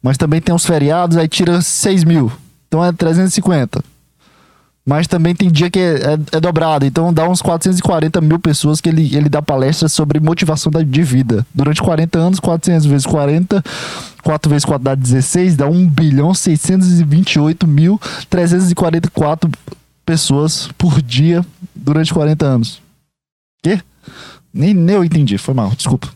[0.02, 2.30] Mas também tem os feriados, aí tira 6 mil.
[2.68, 3.82] Então é 350.
[4.88, 6.86] Mas também tem dia que é, é, é, dobrado.
[6.86, 11.02] Então dá uns 440 mil pessoas que ele, ele dá palestras sobre motivação da, de
[11.02, 11.44] vida.
[11.52, 13.64] Durante 40 anos, 400 vezes 40,
[14.22, 19.50] 4 vezes 4 dá 16, dá 1 bilhão 628 mil 344
[20.04, 21.44] pessoas por dia
[21.74, 22.80] durante 40 anos.
[23.60, 23.80] Quê?
[24.54, 26.08] Nem, nem eu entendi, foi mal, desculpa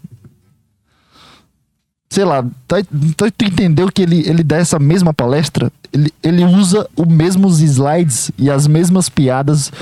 [2.10, 2.76] sei lá, tá,
[3.16, 5.72] tá, tu entendeu que ele, ele dá essa mesma palestra?
[5.92, 9.72] Ele, ele usa os mesmos slides e as mesmas piadas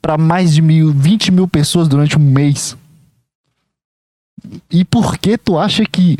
[0.00, 2.76] para mais de mil, 20 mil pessoas durante um mês.
[4.70, 6.18] E por que tu acha que.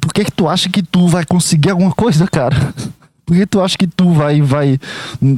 [0.00, 2.56] Por que, que tu acha que tu vai conseguir alguma coisa, cara?
[3.26, 4.78] Por que tu acha que tu vai, vai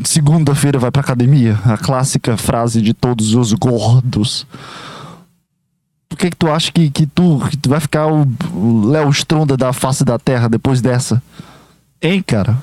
[0.03, 1.57] segunda-feira vai pra academia?
[1.65, 4.45] A clássica frase de todos os gordos
[6.17, 9.11] por que, que tu acha que, que, tu, que tu vai ficar o, o Léo
[9.11, 11.23] Stronda da face da terra depois dessa?
[12.01, 12.57] Hein, cara?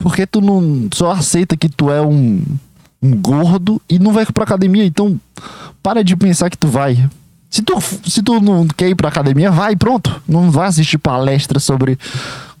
[0.00, 2.42] Por que tu não só aceita que tu é um,
[3.02, 4.84] um gordo e não vai pra academia?
[4.84, 5.20] Então,
[5.82, 7.08] para de pensar que tu vai.
[7.50, 7.74] Se tu,
[8.06, 10.20] se tu não quer ir pra academia, vai, pronto.
[10.28, 11.98] Não vai assistir palestra sobre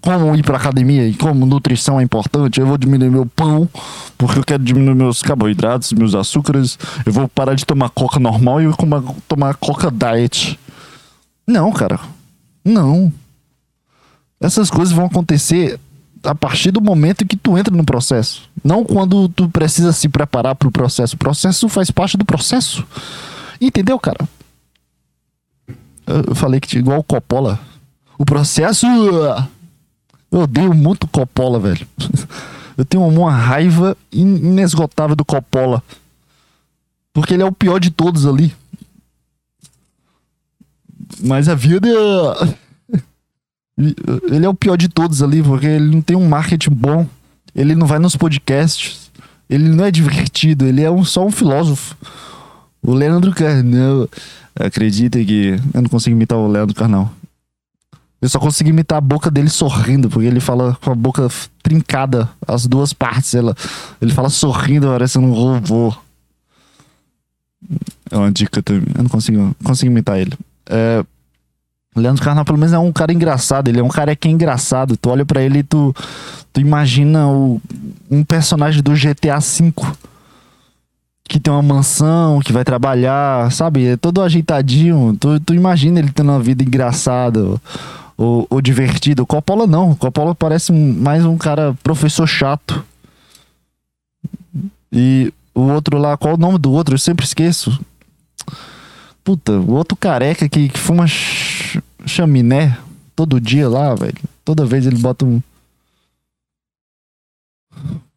[0.00, 2.60] como ir pra academia e como nutrição é importante.
[2.60, 3.68] Eu vou diminuir meu pão,
[4.16, 6.78] porque eu quero diminuir meus carboidratos, meus açúcares.
[7.04, 10.58] Eu vou parar de tomar coca normal e eu vou tomar coca diet.
[11.46, 12.00] Não, cara.
[12.64, 13.12] Não.
[14.40, 15.78] Essas coisas vão acontecer
[16.22, 18.48] a partir do momento que tu entra no processo.
[18.62, 21.14] Não quando tu precisa se preparar para o processo.
[21.14, 22.86] O processo faz parte do processo.
[23.60, 24.28] Entendeu, cara?
[26.06, 27.58] Eu falei que igual o Coppola.
[28.16, 28.86] O processo
[30.30, 31.86] eu odeio muito Coppola, velho.
[32.76, 35.82] Eu tenho uma raiva inesgotável do Coppola.
[37.12, 38.54] Porque ele é o pior de todos ali.
[41.18, 41.88] Mas a vida.
[43.78, 47.06] Ele é o pior de todos ali, porque ele não tem um marketing bom.
[47.54, 49.10] Ele não vai nos podcasts.
[49.48, 50.66] Ele não é divertido.
[50.66, 51.96] Ele é um, só um filósofo.
[52.82, 54.08] O Leandro Carnal.
[54.58, 55.56] Acredita que.
[55.72, 57.12] Eu não consigo imitar o Leandro Carnal.
[58.20, 61.28] Eu só consegui imitar a boca dele sorrindo, porque ele fala com a boca
[61.62, 63.32] trincada, as duas partes.
[63.32, 63.54] Ela,
[64.02, 65.94] ele fala sorrindo, parecendo um robô.
[68.10, 68.92] É uma dica também.
[68.96, 70.32] Eu não consigo, consigo imitar ele.
[70.66, 71.04] É,
[72.00, 73.68] Leandro Carnal, pelo menos, é um cara engraçado.
[73.68, 74.96] Ele é um cara que é engraçado.
[74.96, 75.94] Tu olha para ele e tu,
[76.52, 77.60] tu imagina o,
[78.10, 79.72] um personagem do GTA V
[81.28, 83.88] que tem uma mansão, que vai trabalhar, sabe?
[83.88, 85.14] É todo ajeitadinho.
[85.20, 87.60] Tu, tu imagina ele tendo uma vida engraçada
[88.16, 89.22] ou, ou divertida.
[89.22, 89.90] O Coppola não.
[89.90, 92.82] O Coppola parece mais um cara professor chato.
[94.90, 96.94] E o outro lá, qual o nome do outro?
[96.94, 97.78] Eu sempre esqueço.
[99.22, 101.06] Puta, o outro careca que, que fuma
[102.06, 102.78] chaminé
[103.14, 104.18] todo dia lá, velho.
[104.44, 105.42] Toda vez ele bota um.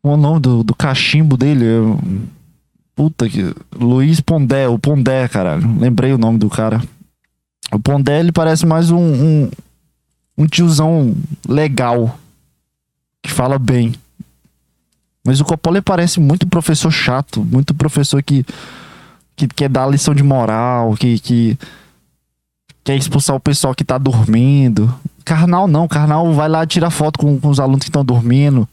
[0.04, 1.80] O nome do, do cachimbo dele é.
[2.96, 3.56] Puta que.
[3.74, 5.56] Luiz Pondé, o Pondé, cara.
[5.56, 6.82] Lembrei o nome do cara.
[7.72, 9.52] O Pondé, ele parece mais um, um,
[10.38, 11.16] um tiozão
[11.48, 12.18] legal.
[13.24, 13.94] Que fala bem.
[15.26, 17.44] Mas o Coppola parece muito professor chato.
[17.44, 18.46] Muito professor que,
[19.36, 21.58] que quer dar lição de moral, que, que
[22.84, 24.94] quer expulsar o pessoal que tá dormindo.
[25.24, 28.68] Carnal não, Carnal vai lá tirar foto com, com os alunos que estão dormindo.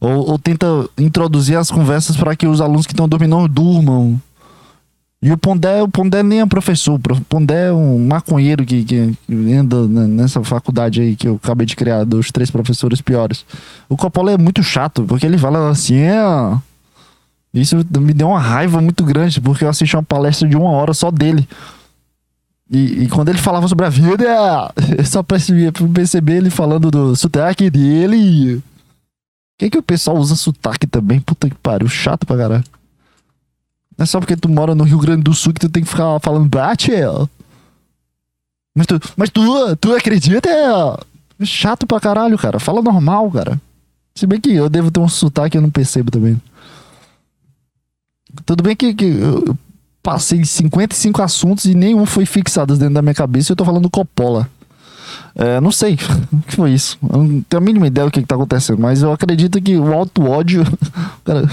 [0.00, 4.20] Ou, ou, tenta introduzir as conversas para que os alunos que estão dormindo não durmam.
[5.20, 9.16] E o Pondé, o Pondé nem é professor, o Pondé é um maconheiro que, que
[9.52, 13.44] anda nessa faculdade aí que eu acabei de criar, dos três professores piores.
[13.88, 16.56] O Coppola é muito chato, porque ele fala assim, é...
[17.52, 20.94] Isso me deu uma raiva muito grande, porque eu assisti uma palestra de uma hora
[20.94, 21.48] só dele.
[22.70, 24.24] E, e, quando ele falava sobre a vida,
[24.96, 28.62] eu só percebia, perceber ele falando do sotaque dele.
[29.56, 31.18] Que que o pessoal usa sotaque também?
[31.18, 32.64] Puta que pariu, chato pra caralho.
[33.96, 35.88] Não é só porque tu mora no Rio Grande do Sul que tu tem que
[35.88, 36.92] ficar falando bate.
[38.74, 40.48] Mas tu, mas tu, tu acredita?
[41.42, 42.60] Chato pra caralho, cara.
[42.60, 43.60] Fala normal, cara.
[44.14, 46.40] Se bem que eu devo ter um sotaque eu não percebo também.
[48.44, 49.56] Tudo bem que, que eu
[50.02, 53.90] passei 55 assuntos e nenhum foi fixado dentro da minha cabeça e eu tô falando
[53.90, 54.48] Coppola.
[55.34, 55.94] É, não sei
[56.32, 56.98] o que foi isso.
[57.02, 59.92] Eu não tenho a mínima ideia do que, está acontecendo, mas eu acredito que o
[59.92, 60.62] alto ódio.
[61.20, 61.44] o, cara,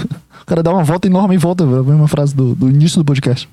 [0.42, 3.04] o cara dá uma volta enorme e volta, a mesma frase do, do início do
[3.04, 3.48] podcast.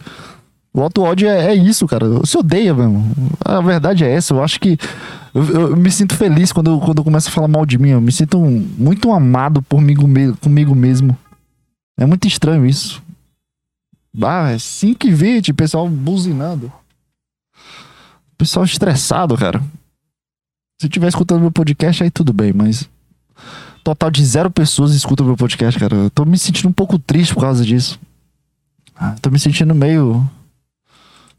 [0.74, 2.10] O alto ódio é, é, isso, cara.
[2.10, 3.12] Você odeia mesmo.
[3.46, 4.34] A verdade é essa.
[4.34, 4.78] Eu acho que.
[5.32, 7.90] Eu, eu, me sinto feliz quando quando eu começo a falar mal de mim.
[7.90, 9.96] Eu me sinto muito amado por mim,
[10.42, 11.16] comigo mesmo.
[11.96, 13.03] É muito estranho isso.
[14.22, 16.72] Ah, é 5 e 20, pessoal buzinando.
[18.38, 19.60] Pessoal estressado, cara.
[20.80, 22.90] Se estiver escutando meu podcast, aí tudo bem, mas.
[23.84, 25.96] Total de zero pessoas escutam meu podcast, cara.
[25.96, 28.00] Eu tô me sentindo um pouco triste por causa disso.
[28.96, 30.30] Ah, tô me sentindo meio.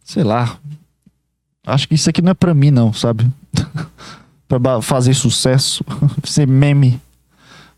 [0.03, 0.59] Sei lá.
[1.67, 3.31] Acho que isso aqui não é pra mim, não, sabe?
[4.49, 5.85] pra fazer sucesso,
[6.25, 7.01] ser meme.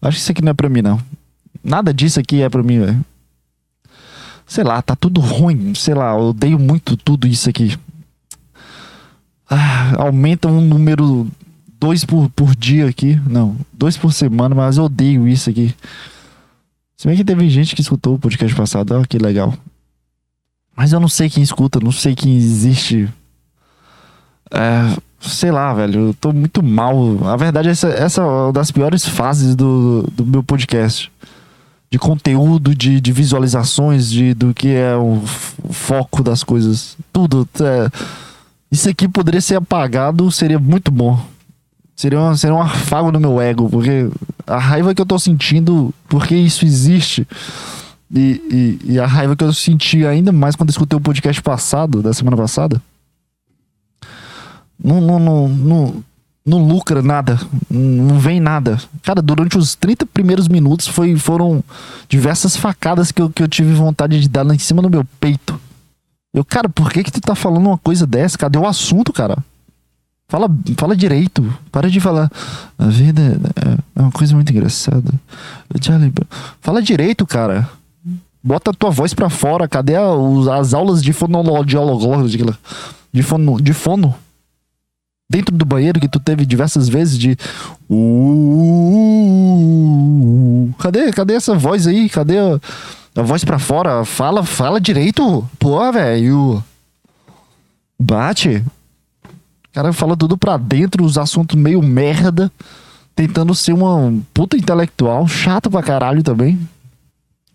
[0.00, 1.00] Acho que isso aqui não é pra mim, não.
[1.62, 3.04] Nada disso aqui é pra mim, velho.
[4.46, 5.74] Sei lá, tá tudo ruim.
[5.74, 7.76] Sei lá, eu odeio muito tudo isso aqui.
[9.48, 11.28] Ah, aumenta um número
[11.78, 13.20] dois por, por dia aqui.
[13.28, 15.74] Não, dois por semana, mas eu odeio isso aqui.
[16.96, 19.52] Se bem que teve gente que escutou o podcast passado, ó, que legal.
[20.74, 23.08] Mas eu não sei quem escuta, não sei quem existe.
[24.50, 26.94] É, sei lá, velho, eu tô muito mal.
[27.26, 31.10] A verdade, essa, essa é uma das piores fases do, do meu podcast.
[31.90, 35.22] De conteúdo, de, de visualizações, de, do que é o,
[35.70, 36.96] foco das coisas.
[37.12, 37.48] Tudo.
[37.60, 37.90] É,
[38.70, 41.20] isso aqui poderia ser apagado, seria muito bom.
[41.94, 44.10] Seria, uma, seria um afago no meu ego, porque
[44.46, 47.26] a raiva que eu tô sentindo, porque isso existe.
[48.14, 52.02] E, e, e, a raiva que eu senti ainda mais quando escutei o podcast passado,
[52.02, 52.80] da semana passada.
[54.78, 56.04] Não, não, não, não,
[56.46, 57.38] não lucra nada.
[57.68, 58.78] Não vem nada.
[59.02, 61.62] Cara, durante os 30 primeiros minutos foi, foram
[62.08, 65.04] diversas facadas que eu, que eu tive vontade de dar lá em cima do meu
[65.18, 65.58] peito.
[66.32, 68.38] Eu, cara, por que que tu tá falando uma coisa dessa?
[68.38, 69.36] Cadê o assunto, cara?
[70.28, 71.52] Fala, fala direito.
[71.72, 72.30] Para de falar.
[72.78, 73.40] A vida
[73.96, 75.12] é uma coisa muito engraçada.
[76.60, 77.68] Fala direito, cara.
[78.42, 79.66] Bota a tua voz pra fora.
[79.66, 80.04] Cadê a,
[80.58, 81.80] as aulas de fonologia?
[83.12, 84.14] De fono, de fono?
[85.28, 87.36] Dentro do banheiro que tu teve diversas vezes de.
[87.90, 88.02] Uh,
[90.78, 92.08] cadê, cadê essa voz aí?
[92.08, 92.60] Cadê a,
[93.16, 94.04] a voz pra fora?
[94.04, 95.48] Fala, fala direito.
[95.58, 96.62] Pô, velho.
[97.98, 98.62] Bate
[99.76, 102.50] cara fala tudo pra dentro, os assuntos meio merda,
[103.14, 106.58] tentando ser uma puta intelectual, chato pra caralho também.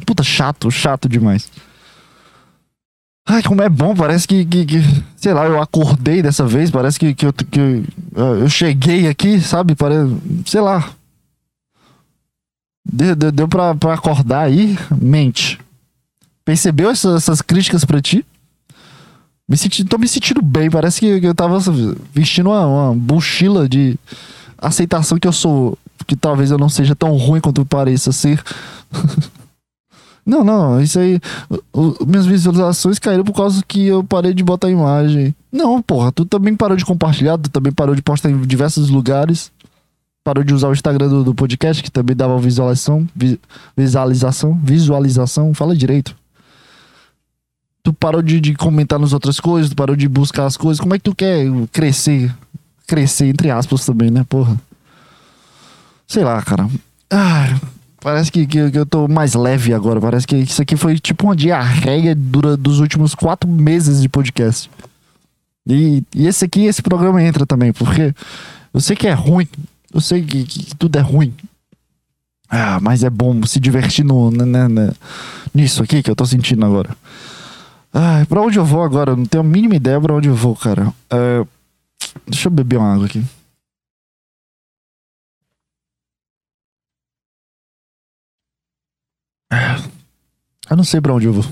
[0.06, 1.50] Puta, chato, chato demais.
[3.26, 4.78] Ai, como é bom, parece que, que, que,
[5.16, 9.40] sei lá, eu acordei dessa vez, parece que, que, eu, que eu, eu cheguei aqui,
[9.40, 9.76] sabe?
[9.76, 10.12] Parece,
[10.46, 10.92] sei lá.
[12.84, 15.60] Deu, deu, deu pra, pra acordar aí, mente.
[16.44, 18.26] Percebeu essas, essas críticas pra ti?
[19.48, 21.60] Me senti, tô me sentindo bem, parece que eu tava
[22.14, 23.98] vestindo uma, uma mochila de
[24.58, 28.42] aceitação que eu sou, que talvez eu não seja tão ruim quanto pareça ser.
[30.26, 31.20] Não, não, isso aí.
[31.74, 35.36] O, minhas visualizações caíram por causa que eu parei de botar imagem.
[35.52, 39.52] Não, porra, tu também parou de compartilhar, tu também parou de postar em diversos lugares.
[40.24, 43.08] Parou de usar o Instagram do, do podcast, que também dava visualização.
[43.16, 43.40] Vi,
[43.76, 44.60] visualização.
[44.64, 46.16] Visualização, fala direito.
[47.84, 50.80] Tu parou de, de comentar nas outras coisas, tu parou de buscar as coisas.
[50.80, 52.34] Como é que tu quer crescer?
[52.86, 54.56] Crescer, entre aspas, também, né, porra?
[56.08, 56.70] Sei lá, cara.
[57.10, 57.60] Ah,
[58.02, 60.02] Parece que, que, que, eu tô mais leve agora.
[60.02, 64.70] Parece que isso aqui foi tipo uma diarreia dura dos últimos quatro meses de podcast.
[65.68, 68.14] E, e esse aqui, esse programa entra também, porque
[68.74, 69.48] eu sei que é ruim.
[69.94, 71.32] Eu sei que, que tudo é ruim.
[72.50, 74.92] Ah, mas é bom se divertir no, né, né,
[75.54, 76.90] nisso aqui que eu tô sentindo agora.
[77.94, 79.12] Ah, pra onde eu vou agora?
[79.12, 80.88] Eu não tenho a mínima ideia pra onde eu vou, cara.
[81.14, 81.48] Uh,
[82.26, 83.24] deixa eu beber uma água aqui.
[90.70, 91.46] Eu não sei pra onde eu vou.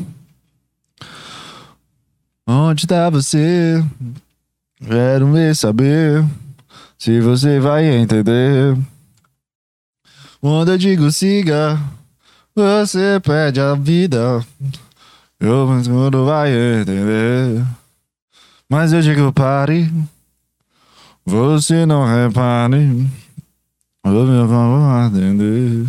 [2.47, 3.83] Onde tá você?
[4.81, 6.25] Quero ver saber
[6.97, 8.77] se você vai entender.
[10.39, 11.77] Quando eu digo siga,
[12.55, 14.43] você pede a vida.
[15.39, 17.65] Eu quando vai entender.
[18.69, 19.91] Mas eu digo pare,
[21.25, 23.07] você não repare.
[24.05, 25.87] Eu me vou entender.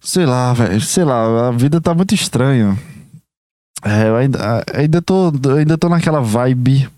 [0.00, 0.80] Sei lá, velho.
[0.80, 2.78] Sei lá, a vida tá muito estranha.
[3.82, 6.88] É, eu ainda, ainda, tô, ainda tô naquela vibe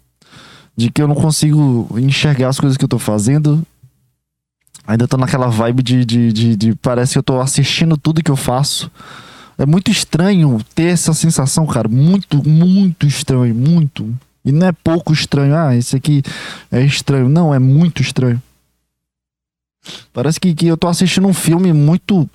[0.77, 3.63] de que eu não consigo enxergar as coisas que eu tô fazendo.
[4.87, 8.31] Ainda tô naquela vibe de, de, de, de parece que eu tô assistindo tudo que
[8.31, 8.91] eu faço.
[9.59, 11.87] É muito estranho ter essa sensação, cara.
[11.87, 13.55] Muito, muito estranho.
[13.55, 14.09] Muito.
[14.43, 15.55] E não é pouco estranho.
[15.55, 16.23] Ah, esse aqui
[16.73, 17.29] é estranho.
[17.29, 18.43] Não, é muito estranho.
[20.13, 22.29] Parece que, que eu tô assistindo um filme muito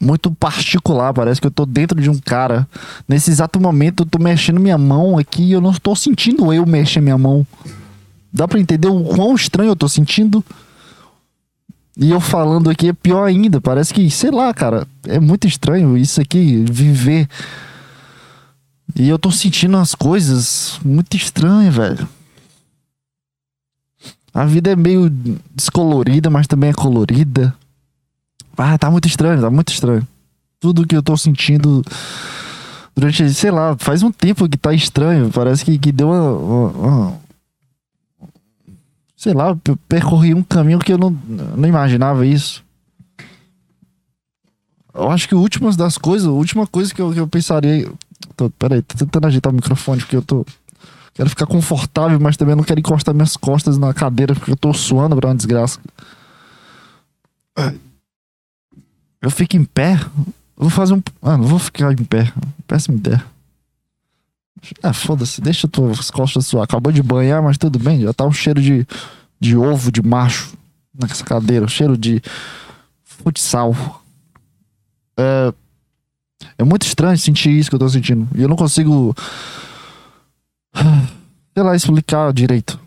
[0.00, 1.12] muito particular.
[1.12, 2.68] Parece que eu tô dentro de um cara.
[3.08, 6.66] Nesse exato momento eu tô mexendo minha mão aqui e eu não estou sentindo eu
[6.66, 7.46] mexer minha mão.
[8.32, 10.44] Dá pra entender o quão estranho eu tô sentindo?
[11.96, 13.60] E eu falando aqui é pior ainda.
[13.60, 17.28] Parece que, sei lá, cara, é muito estranho isso aqui, viver.
[18.96, 22.08] E eu tô sentindo as coisas muito estranhas, velho.
[24.32, 25.08] A vida é meio
[25.54, 27.54] descolorida, mas também é colorida.
[28.56, 30.06] Ah, tá muito estranho, tá muito estranho.
[30.60, 31.82] Tudo que eu tô sentindo
[32.94, 35.30] durante, sei lá, faz um tempo que tá estranho.
[35.30, 37.20] Parece que, que deu uma, uma, uma
[39.16, 42.62] sei lá, eu percorri um caminho que eu não, não imaginava isso.
[44.92, 47.90] Eu acho que últimas das coisas, a última coisa que eu, que eu pensaria.
[48.36, 50.46] Tô, peraí, tô tentando agitar o microfone porque eu tô.
[51.14, 54.72] Quero ficar confortável, mas também não quero encostar minhas costas na cadeira porque eu tô
[54.74, 55.80] suando pra uma desgraça.
[59.24, 59.94] Eu fico em pé.
[59.94, 61.02] Eu vou fazer um.
[61.22, 62.30] Ah, não vou ficar em pé.
[62.66, 63.24] Péssima ideia.
[64.82, 66.64] Ah, foda-se, deixa tuas costas suar.
[66.64, 68.02] Acabou de banhar, mas tudo bem.
[68.02, 68.86] Já tá um cheiro de,
[69.40, 70.52] de ovo de macho
[70.92, 71.64] nessa cadeira.
[71.64, 72.20] Um cheiro de
[73.02, 73.74] futsal.
[75.16, 75.54] É,
[76.58, 78.28] é muito estranho sentir isso que eu tô sentindo.
[78.34, 79.16] E eu não consigo.
[81.54, 82.78] Sei lá, explicar direito.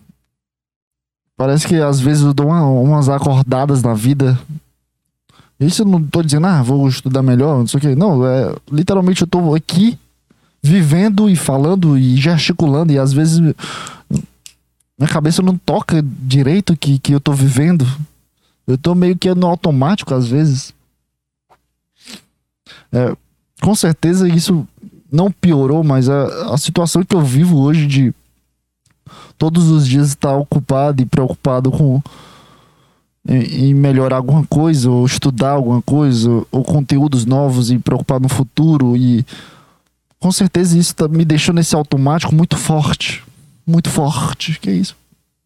[1.36, 4.40] Parece que às vezes eu dou uma, umas acordadas na vida
[5.60, 7.96] isso eu não tô dizendo, ah, vou estudar melhor, não sei o quê.
[7.96, 9.98] Não, é, literalmente eu tô aqui
[10.62, 17.14] vivendo e falando e gesticulando e às vezes minha cabeça não toca direito que, que
[17.14, 17.88] eu tô vivendo.
[18.68, 20.74] Eu tô meio que no automático às vezes.
[22.92, 23.16] É,
[23.62, 24.68] com certeza isso
[25.12, 28.14] não piorou, mas a, a situação que eu vivo hoje de
[29.38, 32.02] todos os dias estar ocupado e preocupado com
[33.28, 38.96] em melhorar alguma coisa, ou estudar alguma coisa, ou conteúdos novos e preocupar no futuro.
[38.96, 39.26] E
[40.20, 43.24] com certeza isso tá, me deixou nesse automático muito forte.
[43.66, 44.58] Muito forte.
[44.60, 44.96] Que é isso?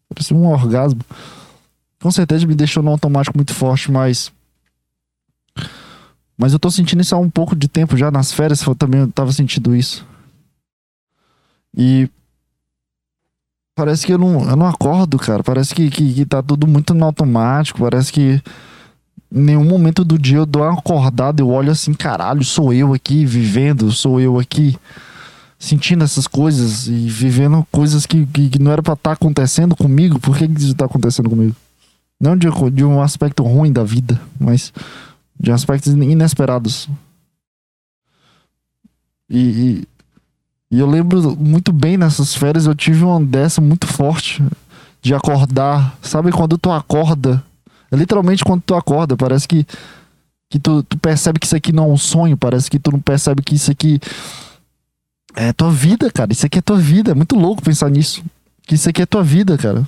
[0.08, 1.00] Parece um orgasmo.
[2.00, 4.30] Com certeza me deixou no automático muito forte, mas.
[6.38, 8.10] Mas eu tô sentindo isso há um pouco de tempo já.
[8.10, 10.06] Nas férias eu também tava sentindo isso.
[11.76, 12.08] E
[13.74, 15.42] Parece que eu não, eu não acordo, cara.
[15.42, 17.80] Parece que, que, que tá tudo muito no automático.
[17.80, 18.42] Parece que
[19.30, 22.92] Em nenhum momento do dia eu dou uma acordada, eu olho assim, caralho, sou eu
[22.92, 24.76] aqui vivendo, sou eu aqui
[25.58, 29.74] sentindo essas coisas e vivendo coisas que, que, que não era pra estar tá acontecendo
[29.76, 30.18] comigo.
[30.18, 31.56] Por que, que isso tá acontecendo comigo?
[32.20, 34.72] Não de, de um aspecto ruim da vida, mas
[35.38, 36.88] de aspectos inesperados.
[39.30, 39.88] E, e,
[40.72, 44.42] e, eu lembro muito bem nessas férias, eu tive uma dessa muito forte
[45.00, 45.96] de acordar.
[46.02, 47.44] Sabe quando tu acorda
[47.92, 49.66] é literalmente quando tu acorda, parece que,
[50.48, 52.98] que tu, tu percebe que isso aqui não é um sonho, parece que tu não
[52.98, 54.00] percebe que isso aqui
[55.36, 56.32] é tua vida, cara.
[56.32, 57.10] Isso aqui é tua vida.
[57.10, 58.24] É muito louco pensar nisso.
[58.62, 59.86] Que isso aqui é tua vida, cara.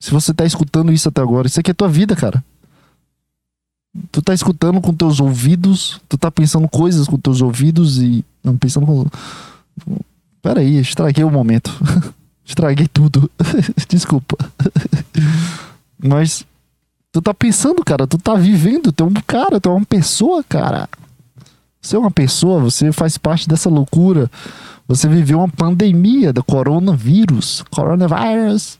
[0.00, 2.42] Se você tá escutando isso até agora, isso aqui é tua vida, cara.
[4.10, 8.24] Tu tá escutando com teus ouvidos, tu tá pensando coisas com teus ouvidos e.
[8.42, 9.06] Não, pensando com.
[10.42, 11.70] Pera aí, estraguei o momento.
[12.44, 13.30] estraguei tudo.
[13.88, 14.36] Desculpa.
[15.98, 16.44] Mas
[17.12, 20.44] Tu tá pensando, cara, tu tá vivendo, tu é um cara, tu é uma pessoa,
[20.44, 20.88] cara.
[21.82, 24.30] Você é uma pessoa, você faz parte dessa loucura.
[24.86, 28.78] Você viveu uma pandemia do coronavírus, coronavírus.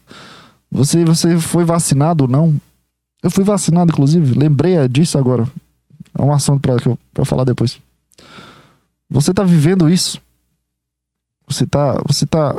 [0.70, 2.60] Você, você foi vacinado ou não?
[3.20, 4.38] Eu fui vacinado, inclusive.
[4.38, 5.48] Lembrei disso agora.
[6.16, 6.76] É um assunto pra,
[7.12, 7.80] pra falar depois.
[9.10, 10.20] Você tá vivendo isso.
[11.50, 12.54] Você tá, você tá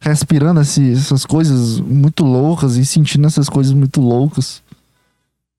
[0.00, 4.62] respirando esse, essas coisas muito loucas e sentindo essas coisas muito loucas.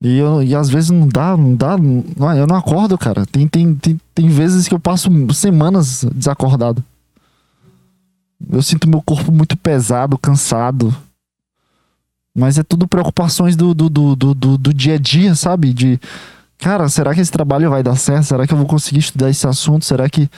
[0.02, 3.26] E, eu, e às vezes não dá, não dá, não, eu não acordo, cara.
[3.26, 6.82] Tem, tem, tem, tem vezes que eu passo semanas desacordado.
[8.50, 10.94] Eu sinto meu corpo muito pesado, cansado.
[12.34, 15.74] Mas é tudo preocupações do, do, do, do, do dia a dia, sabe?
[15.74, 16.00] De,
[16.56, 18.24] cara, será que esse trabalho vai dar certo?
[18.24, 19.84] Será que eu vou conseguir estudar esse assunto?
[19.84, 20.30] Será que.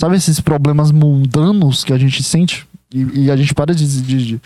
[0.00, 2.66] Sabe esses problemas mundanos que a gente sente?
[2.92, 3.86] E, e a gente para de.
[3.86, 4.40] de, de, de,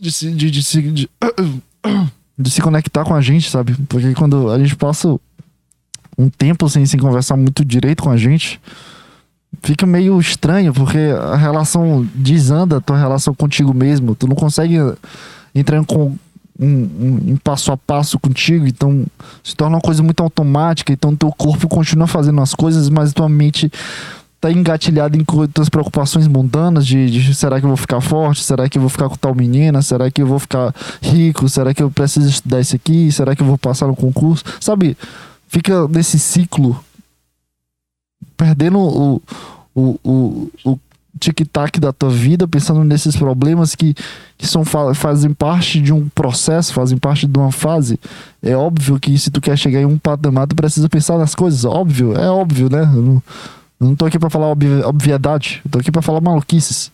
[0.00, 1.10] de, de, de, de
[2.38, 3.74] de se conectar com a gente, sabe?
[3.88, 5.18] Porque quando a gente passa
[6.18, 8.60] um tempo sem se conversar muito direito com a gente,
[9.62, 14.14] fica meio estranho, porque a relação desanda tua relação contigo mesmo.
[14.14, 14.76] Tu não consegue
[15.54, 15.84] entrar em,
[16.64, 19.04] um, um, passo a passo contigo, então
[19.42, 20.92] se torna uma coisa muito automática.
[20.92, 23.70] Então teu corpo continua fazendo as coisas, mas tua mente
[24.40, 28.42] tá engatilhado em tuas preocupações mundanas de, de, será que eu vou ficar forte?
[28.42, 29.80] Será que eu vou ficar com tal menina?
[29.82, 31.48] Será que eu vou ficar rico?
[31.48, 33.10] Será que eu preciso estudar isso aqui?
[33.12, 34.44] Será que eu vou passar no concurso?
[34.60, 34.96] Sabe?
[35.46, 36.82] Fica nesse ciclo
[38.36, 39.22] perdendo o,
[39.74, 40.78] o, o, o
[41.18, 43.94] tic-tac da tua vida, pensando nesses problemas que,
[44.36, 47.98] que são, fazem parte de um processo, fazem parte de uma fase.
[48.42, 51.64] É óbvio que se tu quer chegar em um patamar, tu precisa pensar nas coisas.
[51.64, 52.84] Óbvio, é óbvio, né?
[52.84, 53.22] não,
[53.80, 56.90] eu não tô aqui para falar obviedade, eu tô aqui para falar maluquices.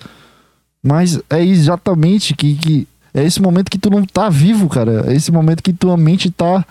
[0.82, 5.04] Mas é exatamente que, que é esse momento que tu não tá vivo, cara.
[5.06, 6.64] É esse momento que tua mente tá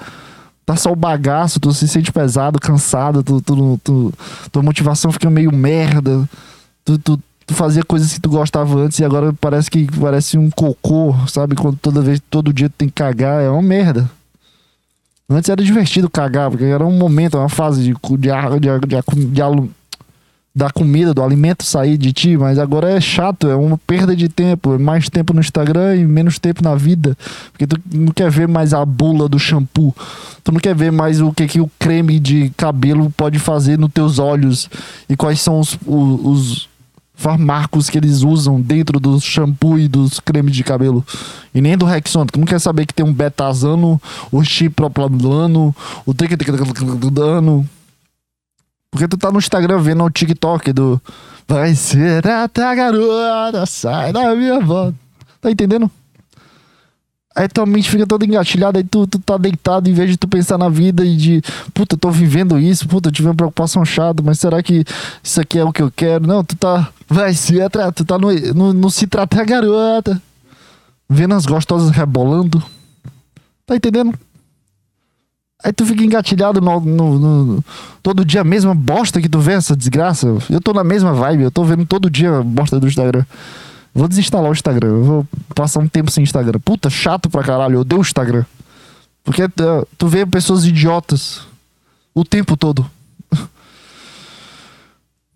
[0.66, 4.14] tá só o bagaço, tu se sente pesado, cansado, tu, tu, tu,
[4.52, 6.28] tua motivação fica meio merda.
[6.84, 10.50] Tu, tu, tu fazia coisas que tu gostava antes e agora parece que parece um
[10.50, 11.56] cocô, sabe?
[11.56, 14.10] Quando toda vez, todo dia tu tem que cagar, é uma merda.
[15.30, 18.30] Antes era divertido cagar, porque era um momento, uma fase de, de,
[18.60, 19.70] de, de,
[20.58, 24.28] da comida, do alimento sair de ti, mas agora é chato, é uma perda de
[24.28, 27.16] tempo, mais tempo no Instagram e menos tempo na vida,
[27.52, 29.96] porque tu não quer ver mais a bula do shampoo,
[30.44, 33.92] tu não quer ver mais o que, que o creme de cabelo pode fazer nos
[33.92, 34.68] teus olhos
[35.08, 36.70] e quais são os, os, os
[37.18, 41.06] farmacos que eles usam dentro do shampoo e dos cremes de cabelo.
[41.54, 42.28] E nem do Rexona.
[42.28, 44.00] Tu não quer saber que tem um betazano,
[44.32, 47.68] o chiproplamano, o triquetricano,
[48.92, 51.02] porque tu tá no Instagram vendo o TikTok do
[51.48, 54.96] Vai ser até a garota, sai da minha volta.
[55.42, 55.90] Tá entendendo?
[57.38, 60.28] Aí tua mente fica toda engatilhada, aí tu, tu tá deitado em vez de tu
[60.28, 64.40] pensar na vida e de, puta, tô vivendo isso, puta, tive uma preocupação chata, mas
[64.40, 64.84] será que
[65.22, 66.26] isso aqui é o que eu quero?
[66.26, 67.54] Não, tu tá, vai se
[67.94, 70.20] tu tá no, no, no se tratar garota,
[71.08, 72.60] vendo as gostosas rebolando.
[73.68, 74.18] Tá entendendo?
[75.64, 77.66] Aí tu fica engatilhado no, no, no,
[78.02, 80.28] todo dia a mesma bosta que tu vê essa desgraça.
[80.50, 83.26] Eu tô na mesma vibe, eu tô vendo todo dia a bosta do Instagram.
[83.98, 86.60] Vou desinstalar o Instagram, vou passar um tempo sem Instagram.
[86.60, 88.46] Puta, chato pra caralho, eu odeio o Instagram.
[89.24, 91.42] Porque uh, tu vê pessoas idiotas
[92.14, 92.88] o tempo todo.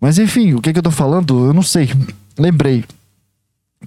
[0.00, 1.46] Mas enfim, o que, que eu tô falando?
[1.46, 1.90] Eu não sei.
[2.38, 2.84] Lembrei.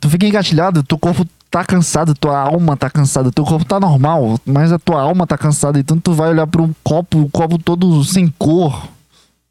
[0.02, 4.38] Tu fica engatilhado, teu corpo tá cansado, tua alma tá cansada, teu corpo tá normal,
[4.46, 7.58] mas a tua alma tá cansada, então tu vai olhar para um copo, o copo
[7.58, 8.90] todo sem cor,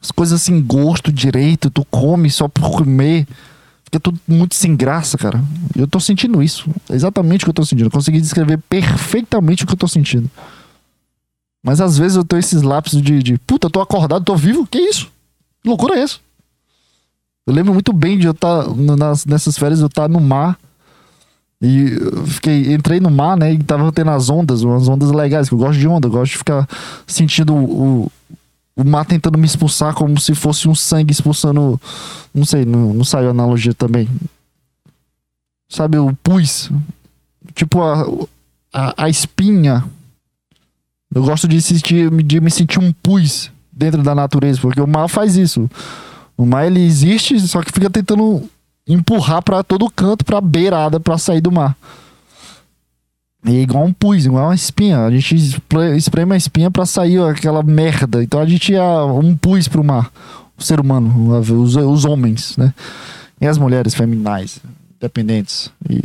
[0.03, 3.27] as coisas sem gosto direito, tu come só por comer,
[3.95, 5.43] fica tudo muito sem graça, cara.
[5.77, 6.69] Eu tô sentindo isso.
[6.91, 7.87] Exatamente o que eu tô sentindo.
[7.87, 10.29] Eu consegui descrever perfeitamente o que eu tô sentindo.
[11.63, 14.67] Mas às vezes eu tenho esses lapsos de, de puta, tô acordado, tô vivo.
[14.67, 15.07] Que isso?
[15.63, 16.19] Que loucura é essa?
[17.47, 18.71] Eu lembro muito bem de eu estar tá,
[19.27, 20.59] nessas férias, eu estar tá no mar.
[21.63, 23.53] E fiquei, entrei no mar, né?
[23.53, 26.33] E tava tendo as ondas, umas ondas legais, que eu gosto de onda, eu gosto
[26.33, 26.69] de ficar
[27.07, 28.13] sentindo o,
[28.77, 31.81] o mar tentando me expulsar como se fosse um sangue expulsando.
[32.35, 34.09] Não sei, não, não saiu a analogia também.
[35.69, 36.71] Sabe, o pus.
[37.55, 38.05] Tipo a,
[38.73, 39.85] a, a espinha.
[41.15, 45.09] Eu gosto de, sentir, de me sentir um pus dentro da natureza, porque o mar
[45.09, 45.71] faz isso.
[46.37, 48.49] O mar ele existe, só que fica tentando
[48.87, 51.77] empurrar para todo canto, pra beirada, para sair do mar.
[53.45, 55.05] E é igual um pus, igual uma espinha.
[55.05, 55.35] A gente
[55.97, 58.23] espreme a espinha para sair aquela merda.
[58.23, 60.11] Então a gente é um pus pro mar.
[60.57, 62.73] O ser humano, os, os homens, né?
[63.41, 64.61] E as mulheres feminais,
[64.97, 65.71] independentes.
[65.91, 66.03] E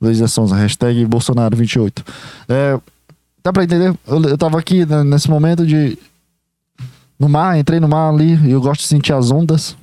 [0.00, 2.04] legislações, hashtag Bolsonaro28.
[2.48, 2.80] É,
[3.42, 3.94] dá pra entender?
[4.06, 5.98] Eu, eu tava aqui né, nesse momento de.
[7.18, 9.76] No mar, entrei no mar ali e eu gosto de sentir as ondas.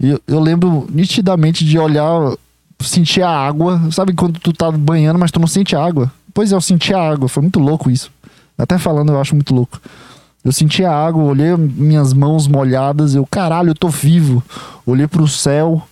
[0.00, 2.36] E eu, eu lembro nitidamente de olhar
[2.82, 3.80] sentir a água.
[3.90, 6.10] Sabe quando tu tá banhando, mas tu não sente a água?
[6.34, 7.28] Pois é, eu senti a água.
[7.28, 8.10] Foi muito louco isso.
[8.56, 9.80] Até falando, eu acho muito louco.
[10.44, 13.14] Eu senti a água, olhei minhas mãos molhadas.
[13.14, 14.42] Eu, caralho, eu tô vivo.
[14.84, 15.82] Olhei pro céu.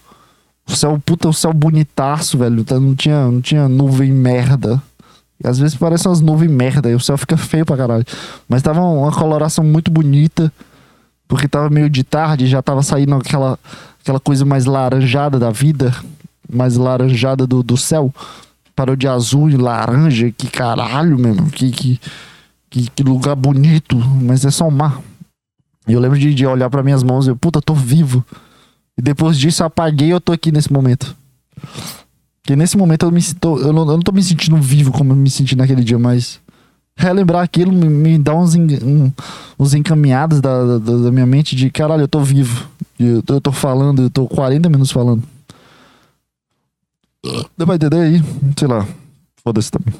[0.66, 2.64] O céu, puta, o céu bonitaço, velho.
[2.64, 4.82] Tá, não tinha, não tinha nuvem merda.
[5.43, 6.91] E às vezes parece umas nuvens merda.
[6.91, 8.05] E o céu fica feio pra caralho.
[8.49, 10.53] Mas tava uma coloração muito bonita.
[11.28, 13.57] Porque tava meio de tarde, já tava saindo aquela,
[14.03, 15.95] aquela coisa mais laranjada da vida
[16.53, 18.12] mais laranjada do, do céu.
[18.74, 20.30] Parou de azul e laranja.
[20.30, 21.51] Que caralho, mesmo.
[21.51, 22.01] Que, que,
[22.68, 23.96] que, que lugar bonito.
[23.96, 25.01] Mas é só um mar.
[25.86, 28.24] E eu lembro de, de olhar para minhas mãos e eu, puta, tô vivo.
[28.96, 31.16] E depois disso eu apaguei e eu tô aqui nesse momento.
[32.42, 33.20] Porque nesse momento eu me.
[33.42, 36.40] Eu não, eu não tô me sentindo vivo como eu me senti naquele dia, mas.
[36.96, 39.11] Relembrar aquilo me, me dá uns, um,
[39.59, 42.68] uns encaminhados da, da, da, minha mente de caralho, eu tô vivo.
[42.98, 45.22] Eu, eu tô falando, eu tô 40 minutos falando.
[47.22, 48.22] Pra entender aí?
[48.58, 48.86] Sei lá.
[49.42, 49.94] Foda-se também.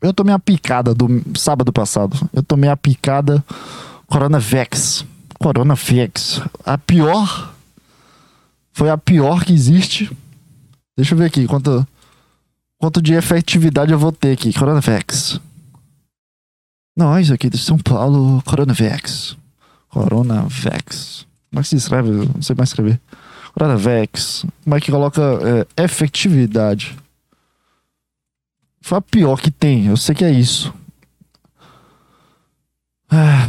[0.00, 1.08] Eu tomei a picada do
[1.38, 2.16] sábado passado.
[2.32, 3.44] Eu tomei a picada
[4.06, 5.04] Coronavex.
[5.38, 6.40] Coronavex.
[6.64, 7.54] A pior.
[8.72, 10.10] Foi a pior que existe.
[10.96, 11.86] Deixa eu ver aqui quanto,
[12.78, 14.52] quanto de efetividade eu vou ter aqui.
[14.52, 15.40] Coronavex.
[16.96, 19.36] Nós aqui de São Paulo, Coronavex.
[19.88, 21.26] Coronavex.
[21.50, 22.10] Como é que se escreve?
[22.10, 23.00] Eu não sei mais escrever.
[23.76, 25.22] Vex, como é que coloca
[25.76, 26.96] é, efetividade?
[28.80, 30.74] Foi a pior que tem, eu sei que é isso.
[33.10, 33.48] Ah,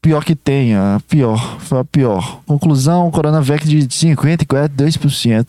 [0.00, 2.42] pior que tem, a pior, foi a pior.
[2.46, 5.46] Conclusão, Coronavac de 54,2%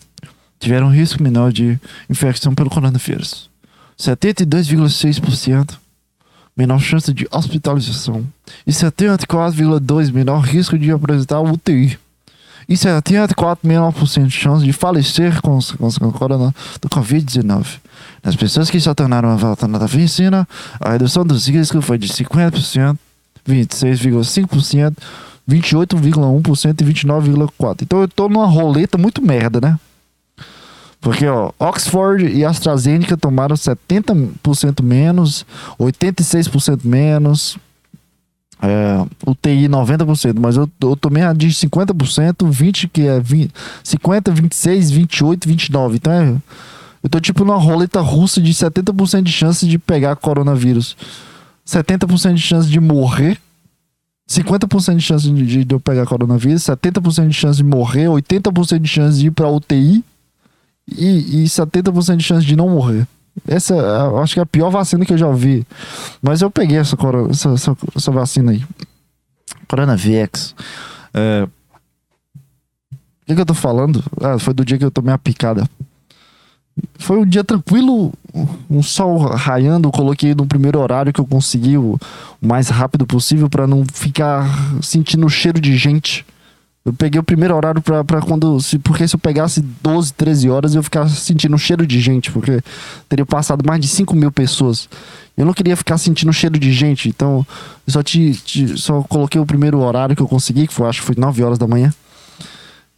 [0.59, 1.79] tiveram risco menor de
[2.09, 3.49] infecção pelo coronavírus.
[3.97, 5.77] 72,6%
[6.55, 8.25] menor chance de hospitalização
[8.65, 11.97] e 74,2% menor risco de apresentar UTI.
[12.69, 17.65] É, tinha 4,9% de chance de falecer com, com, corona do Covid-19.
[18.23, 20.47] Nas pessoas que já tornaram a volta da vacina,
[20.79, 22.97] a redução dos riscos foi de 50%,
[23.47, 24.95] 26,5%,
[25.49, 27.81] 28,1% e 29,4%.
[27.81, 29.77] Então eu tô numa roleta muito merda, né?
[31.01, 35.45] Porque, ó, Oxford e AstraZeneca tomaram 70% menos,
[35.77, 37.57] 86% menos,
[38.63, 43.51] é, UTI 90%, mas eu, eu tomei a de 50%, 20 que é 20,
[43.83, 45.97] 50, 26, 28, 29.
[45.97, 46.35] Então é,
[47.03, 50.95] eu tô tipo numa roleta russa de 70% de chance de pegar coronavírus.
[51.67, 53.37] 70% de chance de morrer.
[54.29, 58.87] 50% de chance de, de eu pegar coronavírus, 70% de chance de morrer, 80% de
[58.87, 60.01] chance de ir pra UTI
[60.87, 63.05] e, e 70% de chance de não morrer.
[63.47, 65.65] Essa, eu acho que é a pior vacina que eu já vi.
[66.21, 66.95] Mas eu peguei essa,
[67.29, 68.63] essa, essa, essa vacina aí.
[69.67, 70.55] Coronavax.
[71.13, 71.47] É...
[72.93, 74.03] O que, que eu tô falando?
[74.21, 75.67] Ah, foi do dia que eu tomei a picada.
[76.97, 78.11] Foi um dia tranquilo,
[78.69, 79.87] um sol raiando.
[79.87, 81.99] Eu coloquei no primeiro horário que eu consegui, o,
[82.41, 84.47] o mais rápido possível, para não ficar
[84.81, 86.25] sentindo o cheiro de gente.
[86.85, 88.59] Eu peguei o primeiro horário pra, pra quando.
[88.59, 92.59] Se, porque se eu pegasse 12, 13 horas, eu ficasse sentindo cheiro de gente, porque
[93.07, 94.89] teria passado mais de 5 mil pessoas.
[95.37, 97.45] Eu não queria ficar sentindo cheiro de gente, então
[97.87, 100.99] eu só, te, te, só coloquei o primeiro horário que eu consegui, que foi, acho
[100.99, 101.93] que foi 9 horas da manhã.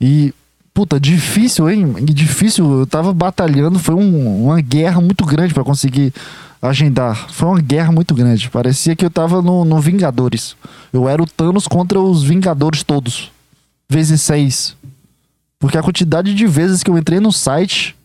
[0.01, 0.33] E,
[0.73, 1.93] puta, difícil, hein?
[2.05, 2.79] Difícil.
[2.79, 6.11] Eu tava batalhando, foi um, uma guerra muito grande para conseguir
[6.59, 7.29] agendar.
[7.31, 8.49] Foi uma guerra muito grande.
[8.49, 10.55] Parecia que eu tava no, no Vingadores.
[10.91, 13.34] Eu era o Thanos contra os Vingadores todos
[13.89, 14.75] vezes 6.
[15.59, 17.95] Porque a quantidade de vezes que eu entrei no site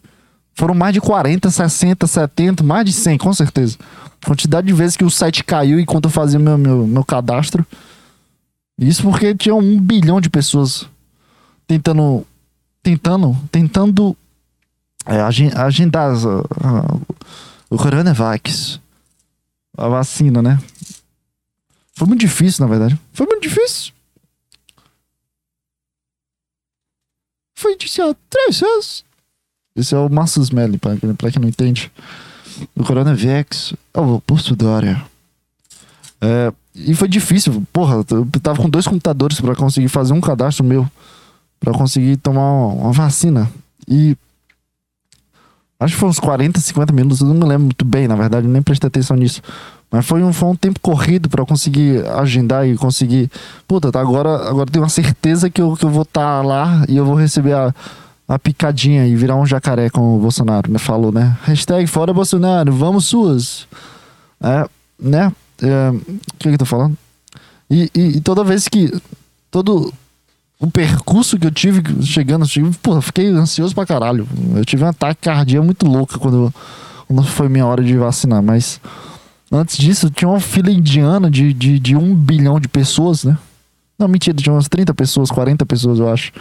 [0.54, 3.78] foram mais de 40, 60, 70, mais de 100, com certeza.
[4.22, 7.66] A quantidade de vezes que o site caiu enquanto eu fazia meu, meu, meu cadastro.
[8.78, 10.86] Isso porque tinha um bilhão de pessoas
[11.66, 12.26] tentando.
[12.82, 13.36] Tentando.
[13.50, 14.16] Tentando
[15.06, 16.12] é, agendar
[17.68, 18.80] o Coronavax.
[19.76, 20.58] A vacina, né?
[21.94, 22.98] Foi muito difícil, na verdade.
[23.12, 23.92] Foi muito difícil.
[27.60, 29.04] Foi iniciado três vezes.
[29.76, 31.92] Esse é o Massus Melly, pra, pra quem não entende.
[32.74, 35.04] O Coronavax é o oposto da área.
[36.22, 37.62] É, e foi difícil.
[37.70, 40.90] Porra, eu tava com dois computadores para conseguir fazer um cadastro meu.
[41.58, 43.50] para conseguir tomar uma, uma, vacina.
[43.86, 44.16] E.
[45.78, 47.20] Acho que foi uns 40, 50 minutos.
[47.20, 48.46] Eu não me lembro muito bem, na verdade.
[48.46, 49.42] Nem prestei atenção nisso.
[49.90, 53.30] Mas foi um, foi um tempo corrido para conseguir agendar e conseguir.
[53.66, 56.84] Puta, tá, agora, agora tenho uma certeza que eu, que eu vou estar tá lá
[56.88, 57.74] e eu vou receber a,
[58.28, 61.36] a picadinha e virar um jacaré, como o Bolsonaro me falou, né?
[61.42, 63.66] Hashtag fora Bolsonaro, vamos suas.
[64.40, 64.68] É,
[64.98, 65.32] né?
[65.60, 66.00] É, o
[66.38, 66.96] que, que eu tô falando?
[67.68, 68.92] E, e, e, toda vez que.
[69.50, 69.92] Todo
[70.60, 74.28] o percurso que eu tive chegando, eu porra, fiquei ansioso pra caralho.
[74.54, 76.54] Eu tive um ataque cardíaco muito louco quando,
[77.08, 78.40] quando foi minha hora de vacinar.
[78.40, 78.80] Mas
[79.50, 83.36] antes disso, tinha uma fila indiana de, de, de um bilhão de pessoas, né?
[83.98, 86.32] Não, mentira, tinha umas 30 pessoas, 40 pessoas, eu acho.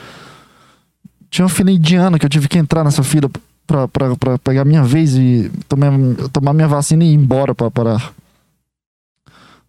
[1.30, 3.30] Tinha uma fila indiana que eu tive que entrar nessa fila
[3.68, 5.92] pra, pra, pra pegar minha vez e tomar,
[6.32, 8.02] tomar minha vacina e ir embora pra, pra,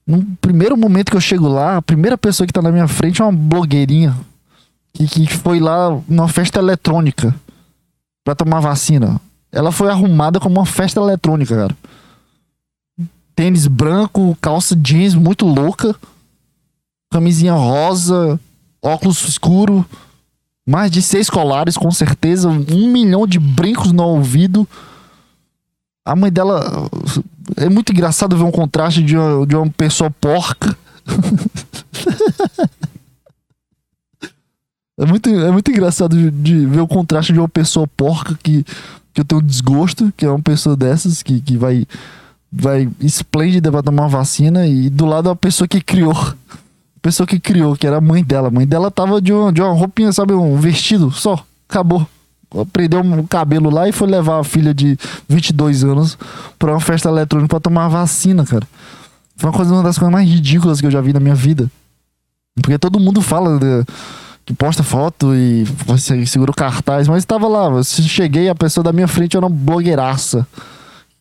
[0.06, 3.22] no primeiro momento que eu chego lá, a primeira pessoa que tá na minha frente
[3.22, 4.16] é uma blogueirinha
[4.92, 7.34] que, que foi lá numa festa eletrônica
[8.24, 9.20] para tomar vacina.
[9.52, 11.76] Ela foi arrumada como uma festa eletrônica, cara.
[13.40, 15.96] Tênis branco, calça jeans muito louca,
[17.10, 18.38] camisinha rosa,
[18.82, 19.82] óculos escuro,
[20.68, 24.68] mais de seis colares com certeza, um milhão de brincos no ouvido.
[26.04, 26.86] A mãe dela
[27.56, 30.76] é muito engraçado ver um contraste de uma, de uma pessoa porca.
[35.00, 38.62] é, muito, é muito engraçado de, de, ver o contraste de uma pessoa porca que,
[39.14, 41.86] que eu tenho desgosto, que é uma pessoa dessas que, que vai,
[42.52, 46.16] vai esplêndida pra tomar uma vacina, e do lado uma pessoa que criou.
[47.02, 48.48] Pessoa que criou, que era a mãe dela.
[48.48, 51.42] A mãe dela tava de uma, de uma roupinha, sabe, um vestido só.
[51.68, 52.06] Acabou
[52.72, 54.98] prendeu o cabelo lá e foi levar a filha de
[55.28, 56.18] 22 anos
[56.58, 58.66] pra uma festa eletrônica pra tomar vacina, cara.
[59.36, 61.70] Foi uma, coisa, uma das coisas mais ridículas que eu já vi na minha vida.
[62.60, 63.84] Porque todo mundo fala de,
[64.44, 67.66] que posta foto e você segura o cartaz, mas estava lá.
[67.66, 70.46] Eu cheguei, a pessoa da minha frente era uma blogueiraça.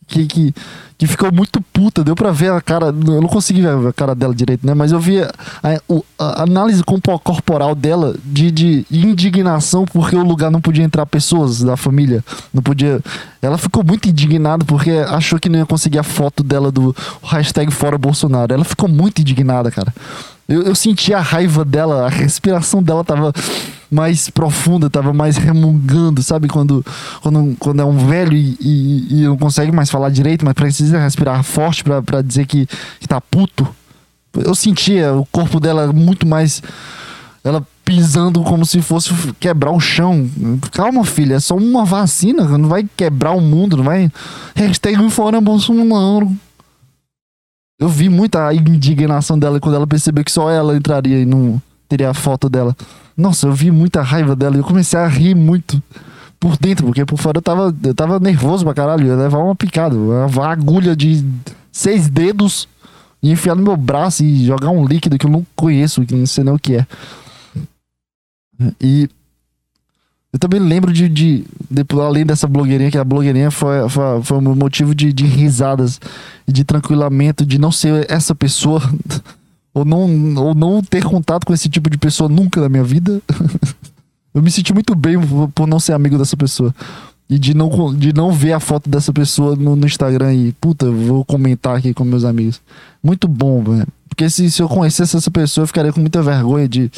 [0.10, 0.54] Que, que
[1.00, 2.04] que ficou muito puta.
[2.04, 2.88] Deu pra ver a cara.
[2.88, 4.74] Eu não consegui ver a cara dela direito, né?
[4.74, 5.32] Mas eu vi a,
[5.64, 5.80] a,
[6.20, 11.78] a análise corporal dela de, de indignação porque o lugar não podia entrar pessoas da
[11.78, 12.22] família.
[12.54, 13.00] Não podia.
[13.42, 17.72] Ela ficou muito indignada porque achou que não ia conseguir a foto dela do hashtag
[17.72, 18.54] Fora Bolsonaro.
[18.54, 19.94] Ela ficou muito indignada, cara.
[20.48, 23.32] Eu, eu senti a raiva dela, a respiração dela tava
[23.90, 26.48] mais profunda, tava mais remungando, sabe?
[26.48, 26.86] Quando,
[27.22, 31.00] quando, quando é um velho e, e, e não consegue mais falar direito, mas precisa
[31.00, 32.68] respirar forte para dizer que,
[33.00, 33.68] que tá puto.
[34.36, 36.62] Eu sentia o corpo dela muito mais.
[37.44, 40.30] Ela pisando como se fosse quebrar o chão.
[40.72, 44.12] Calma, filha, é só uma vacina, não vai quebrar o mundo, não vai.
[44.56, 46.32] Hashtag fora Bolsonaro.
[47.80, 52.12] Eu vi muita indignação dela quando ela percebeu que só ela entraria e não teria
[52.12, 52.78] a foto dela.
[53.18, 55.82] Nossa, eu vi muita raiva dela e eu comecei a rir muito
[56.40, 59.08] por dentro, porque por fora eu tava, eu tava nervoso pra caralho.
[59.08, 61.26] Eu ia levar uma picada, uma agulha de
[61.72, 62.68] seis dedos
[63.24, 66.28] e enfiar no meu braço e jogar um líquido que eu não conheço, que não
[66.28, 66.86] sei nem o que é.
[68.80, 69.10] E
[70.32, 74.38] eu também lembro de, de, de, além dessa blogueirinha, que a blogueirinha foi, foi, foi
[74.38, 76.00] um motivo de, de risadas,
[76.48, 78.80] de tranquilamento, de não ser essa pessoa
[79.74, 83.20] ou não, ou não ter contato com esse tipo de pessoa nunca na minha vida.
[84.34, 85.16] eu me senti muito bem
[85.56, 86.76] por não ser amigo dessa pessoa.
[87.28, 90.90] E de não, de não ver a foto dessa pessoa no, no Instagram e, puta,
[90.92, 92.62] vou comentar aqui com meus amigos.
[93.04, 93.88] Muito bom, velho.
[94.08, 96.92] Porque se, se eu conhecesse essa pessoa, eu ficaria com muita vergonha de,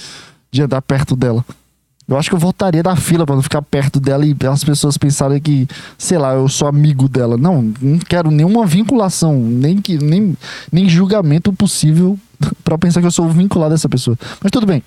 [0.52, 1.46] de andar perto dela.
[2.08, 4.98] Eu acho que eu voltaria da fila para não ficar perto dela e as pessoas
[4.98, 5.66] pensarem que,
[5.98, 7.38] sei lá, eu sou amigo dela.
[7.38, 10.36] Não, não quero nenhuma vinculação, nem, que, nem,
[10.72, 12.20] nem julgamento possível
[12.66, 14.18] para pensar que eu sou vinculado a essa pessoa.
[14.42, 14.84] Mas tudo bem.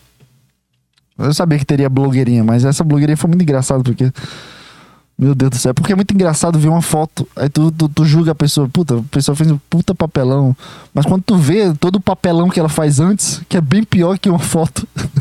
[1.17, 4.13] Eu sabia que teria blogueirinha, mas essa blogueirinha foi muito engraçada porque.
[5.17, 8.05] Meu Deus do céu, porque é muito engraçado ver uma foto, aí tu, tu, tu,
[8.05, 10.57] julga a pessoa, puta, a pessoa fez um puta papelão,
[10.93, 14.19] mas quando tu vê todo o papelão que ela faz antes, que é bem pior
[14.19, 14.89] que uma foto,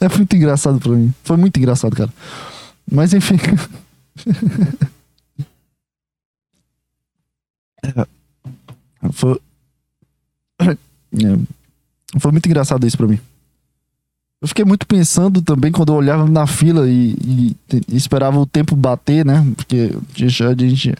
[0.00, 1.12] é muito engraçado pra mim.
[1.24, 2.10] Foi muito engraçado, cara.
[2.90, 3.36] Mas enfim.
[7.82, 8.06] É,
[9.12, 9.40] foi...
[10.60, 10.76] É,
[12.18, 13.18] foi muito engraçado isso pra mim.
[14.40, 17.56] Eu fiquei muito pensando também quando eu olhava na fila e, e,
[17.88, 19.46] e esperava o tempo bater, né?
[19.54, 20.94] Porque a gente,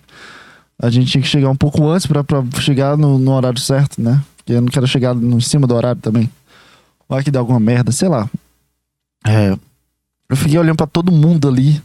[0.78, 4.00] a gente tinha que chegar um pouco antes pra, pra chegar no, no horário certo,
[4.00, 4.22] né?
[4.36, 6.30] Porque eu não quero chegar no, em cima do horário também.
[7.08, 8.28] Vai que dá alguma merda, sei lá.
[9.26, 9.56] É,
[10.28, 11.82] eu fiquei olhando para todo mundo ali.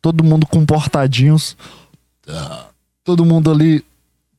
[0.00, 1.56] Todo mundo comportadinhos.
[3.04, 3.84] Todo mundo ali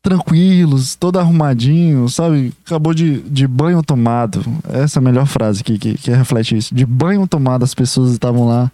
[0.04, 2.54] tranquilos, todo arrumadinho, sabe?
[2.66, 4.44] Acabou de, de banho tomado.
[4.70, 6.76] Essa é a melhor frase que, que, que reflete isso.
[6.76, 8.70] De banho tomado, as pessoas estavam lá.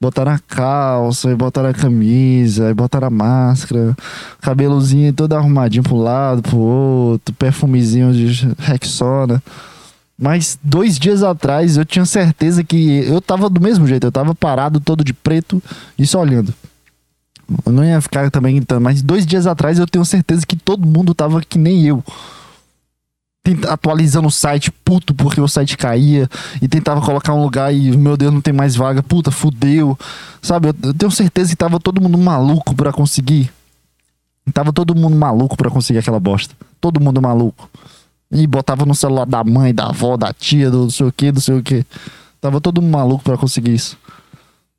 [0.00, 3.94] Botaram a calça, botaram a camisa, botaram a máscara,
[4.40, 9.42] cabelozinho todo arrumadinho pro lado, pro outro, perfumezinho de Rexona.
[10.20, 14.34] Mas dois dias atrás eu tinha certeza que eu tava do mesmo jeito, eu tava
[14.34, 15.62] parado todo de preto
[15.98, 16.52] e só olhando.
[17.64, 20.86] Eu não ia ficar também gritando, mas dois dias atrás eu tenho certeza que todo
[20.86, 22.04] mundo tava que nem eu.
[23.66, 26.28] Atualizando o site, puto, porque o site caía.
[26.60, 29.02] E tentava colocar um lugar e, meu Deus, não tem mais vaga.
[29.02, 29.98] Puta, fudeu.
[30.42, 33.50] Sabe, eu, eu tenho certeza que tava todo mundo maluco para conseguir.
[34.52, 36.54] Tava todo mundo maluco para conseguir aquela bosta.
[36.80, 37.68] Todo mundo maluco.
[38.32, 41.32] E botava no celular da mãe, da avó, da tia, do não sei o que,
[41.32, 41.84] do sei o que.
[42.40, 43.98] Tava todo mundo maluco para conseguir isso.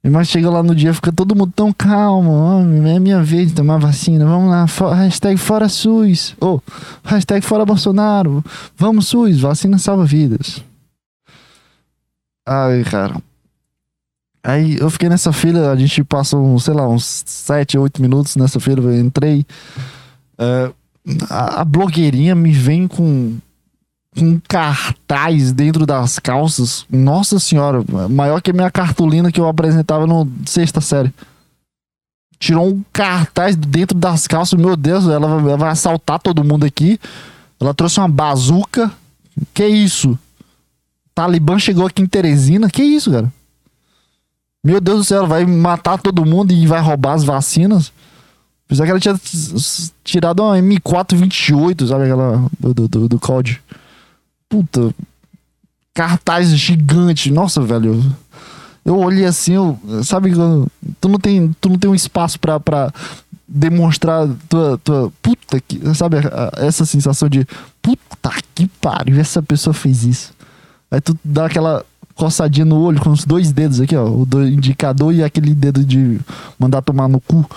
[0.04, 2.60] Mas chega lá no dia, fica todo mundo tão calmo.
[2.88, 4.26] é minha vez de tomar vacina.
[4.26, 4.66] Vamos lá.
[4.96, 6.36] hashtag fora SUS.
[6.40, 8.44] Ou oh, hashtag fora Bolsonaro.
[8.76, 9.40] Vamos SUS.
[9.40, 10.64] Vacina salva vidas.
[12.48, 13.22] Ai, cara.
[14.44, 15.72] Aí eu fiquei nessa fila.
[15.72, 18.82] A gente passou, sei lá, uns 7, 8 minutos nessa fila.
[18.92, 19.46] Eu entrei.
[20.34, 20.74] Uh,
[21.30, 23.38] a, blogueirinha me vem com
[24.16, 26.86] um cartaz dentro das calças.
[26.90, 31.14] Nossa senhora, maior que a minha cartolina que eu apresentava no sexta série.
[32.38, 37.00] Tirou um cartaz dentro das calças, meu Deus, ela, ela vai assaltar todo mundo aqui.
[37.60, 38.92] Ela trouxe uma bazuca.
[39.54, 40.18] Que isso?
[41.14, 42.70] Talibã chegou aqui em Teresina.
[42.70, 43.32] Que isso, cara?
[44.64, 47.92] Meu Deus do céu, vai matar todo mundo e vai roubar as vacinas.
[48.72, 49.20] Apesar que ela tinha
[50.02, 53.62] tirado uma M428, sabe aquela do, do, do COD
[54.52, 54.94] puta,
[55.94, 57.32] cartaz gigante.
[57.32, 58.04] Nossa, velho.
[58.84, 60.32] Eu olhei assim, eu, sabe,
[61.00, 62.92] tu não tem, tu não tem um espaço pra, pra
[63.48, 66.18] demonstrar tua, tua puta que, sabe,
[66.58, 67.46] essa sensação de
[67.82, 70.34] puta que pariu, essa pessoa fez isso.
[70.90, 74.48] Aí tu dá aquela coçadinha no olho com os dois dedos aqui, ó, o do
[74.48, 76.20] indicador e aquele dedo de
[76.60, 77.48] mandar tomar no cu.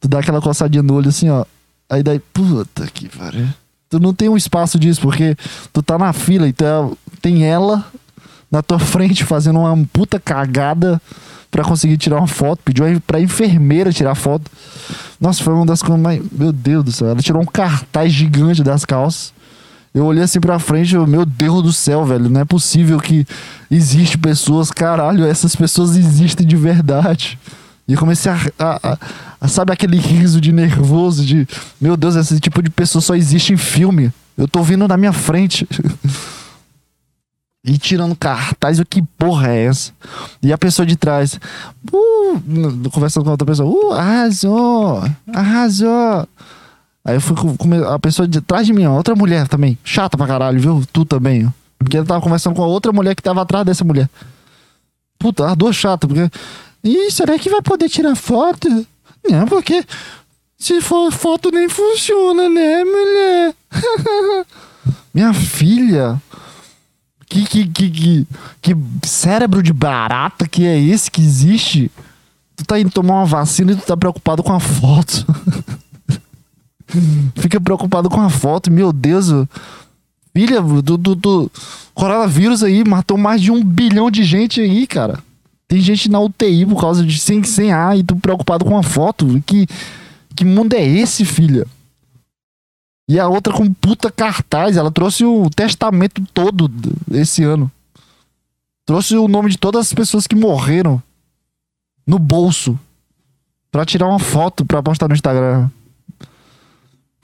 [0.00, 1.44] Tu dá aquela coçadinha no olho assim, ó.
[1.88, 3.46] Aí daí, puta que pariu.
[3.90, 5.36] Tu não tem um espaço disso, porque
[5.72, 7.84] tu tá na fila e então tem ela
[8.50, 11.00] na tua frente fazendo uma puta cagada
[11.50, 12.60] para conseguir tirar uma foto.
[12.64, 14.50] Pediu pra enfermeira tirar foto.
[15.20, 16.22] Nossa, foi uma das coisas mais.
[16.30, 17.08] Meu Deus do céu.
[17.08, 19.32] Ela tirou um cartaz gigante das calças.
[19.92, 22.30] Eu olhei assim pra frente, eu, meu Deus do céu, velho.
[22.30, 23.26] Não é possível que
[23.68, 27.36] existe pessoas, caralho, essas pessoas existem de verdade.
[27.90, 28.98] E eu comecei a, a,
[29.40, 31.44] a, Sabe aquele riso de nervoso, de.
[31.80, 34.12] Meu Deus, esse tipo de pessoa só existe em filme.
[34.38, 35.66] Eu tô vindo na minha frente.
[37.66, 39.90] e tirando cartaz, o que porra é essa?
[40.40, 41.40] E a pessoa de trás.
[41.92, 43.68] Uh, conversando com outra pessoa.
[43.68, 45.02] Uh, arrasou!
[45.34, 46.28] Arrasou!
[47.04, 49.76] Aí eu fui com a pessoa de trás de mim, outra mulher também.
[49.82, 50.84] Chata pra caralho, viu?
[50.92, 51.52] Tu também.
[51.76, 54.08] Porque ela tava conversando com a outra mulher que tava atrás dessa mulher.
[55.18, 56.30] Puta, as duas chatas, porque
[56.82, 58.86] Ih, será que vai poder tirar foto?
[59.28, 59.84] Não, porque
[60.58, 63.54] se for foto nem funciona, né, mulher?
[65.12, 66.20] Minha filha.
[67.28, 68.26] Que, que, que, que,
[68.60, 68.76] que
[69.06, 71.90] cérebro de barata que é esse que existe?
[72.56, 75.24] Tu tá indo tomar uma vacina e tu tá preocupado com a foto.
[77.36, 79.28] Fica preocupado com a foto, meu Deus.
[80.34, 81.50] Filha, do, do, do
[81.94, 85.18] coronavírus aí matou mais de um bilhão de gente aí, cara.
[85.70, 88.82] Tem gente na UTI por causa de sem, sem ar e tu preocupado com a
[88.82, 89.40] foto.
[89.46, 89.68] Que,
[90.34, 91.64] que mundo é esse, filha?
[93.08, 94.76] E a outra com puta cartaz.
[94.76, 96.68] Ela trouxe o testamento todo
[97.12, 97.70] esse ano.
[98.84, 101.00] Trouxe o nome de todas as pessoas que morreram
[102.04, 102.76] no bolso.
[103.70, 105.70] Pra tirar uma foto pra postar no Instagram.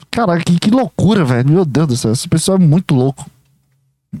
[0.09, 1.49] Caraca, que, que loucura, velho.
[1.49, 2.11] Meu Deus do céu.
[2.11, 3.29] Essa pessoa é muito louco.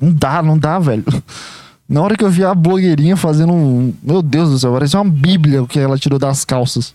[0.01, 1.05] Não dá, não dá, velho.
[1.87, 3.93] Na hora que eu vi a blogueirinha fazendo um.
[4.03, 6.93] Meu Deus do céu, parecia uma bíblia o que ela tirou das calças.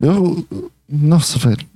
[0.00, 0.46] Eu.
[0.88, 1.66] Nossa, velho.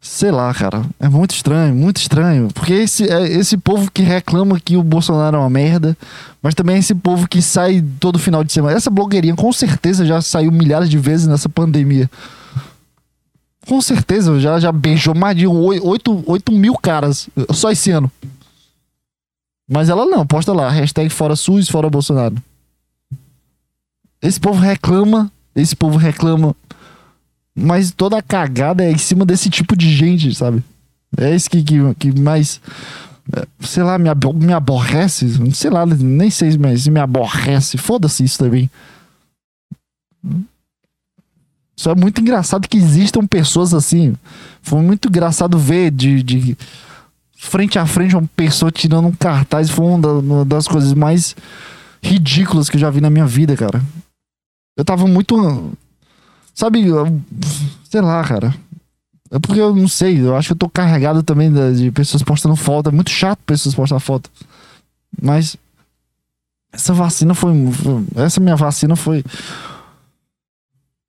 [0.00, 0.84] Sei lá, cara.
[0.98, 2.48] É muito estranho, muito estranho.
[2.54, 5.96] Porque esse, é esse povo que reclama que o Bolsonaro é uma merda,
[6.42, 8.76] mas também é esse povo que sai todo final de semana.
[8.76, 12.10] Essa blogueirinha com certeza já saiu milhares de vezes nessa pandemia.
[13.66, 18.10] Com certeza, já, já beijou mais de 8, 8 mil caras só esse ano.
[19.72, 22.36] Mas ela não, posta lá, hashtag fora SUS, fora Bolsonaro.
[24.20, 26.54] Esse povo reclama, esse povo reclama
[27.54, 30.62] mas toda a cagada é em cima desse tipo de gente, sabe?
[31.16, 32.60] É isso que, que, que mais.
[33.36, 35.28] É, sei lá, me, me aborrece.
[35.52, 37.76] Sei lá, nem sei mas me aborrece.
[37.76, 38.70] Foda-se isso também.
[41.76, 44.14] Só é muito engraçado que existam pessoas assim.
[44.62, 46.56] Foi muito engraçado ver de, de
[47.42, 49.68] frente a frente uma pessoa tirando um cartaz.
[49.68, 51.34] Foi uma das coisas mais
[52.02, 53.82] ridículas que eu já vi na minha vida, cara.
[54.76, 55.36] Eu tava muito
[56.54, 56.84] Sabe,
[57.84, 58.54] sei lá, cara.
[59.30, 62.54] É porque eu não sei, eu acho que eu tô carregado também de pessoas postando
[62.54, 62.90] foto.
[62.90, 64.30] É muito chato pessoas postar foto.
[65.20, 65.56] Mas
[66.70, 67.52] essa vacina foi.
[68.14, 69.24] Essa minha vacina foi.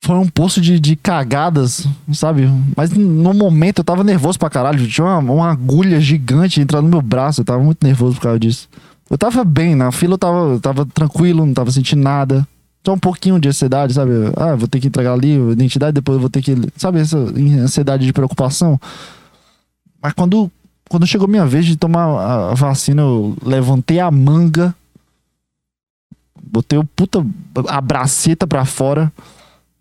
[0.04, 2.50] Foi um poço de, de cagadas, sabe?
[2.76, 4.86] Mas no momento eu tava nervoso pra caralho.
[4.86, 7.40] Tinha uma, uma agulha gigante entrando no meu braço.
[7.40, 8.68] Eu tava muito nervoso por causa disso.
[9.10, 12.46] Eu tava bem, na fila eu tava, eu tava tranquilo, não tava sentindo nada
[12.86, 14.12] só um pouquinho de ansiedade, sabe?
[14.36, 16.54] Ah, vou ter que entregar ali a identidade, depois eu vou ter que.
[16.76, 18.78] Sabe, essa ansiedade de preocupação.
[20.02, 20.52] Mas quando,
[20.90, 24.76] quando chegou minha vez de tomar a vacina, eu levantei a manga,
[26.44, 27.26] botei o puta
[27.70, 29.10] a braceta pra fora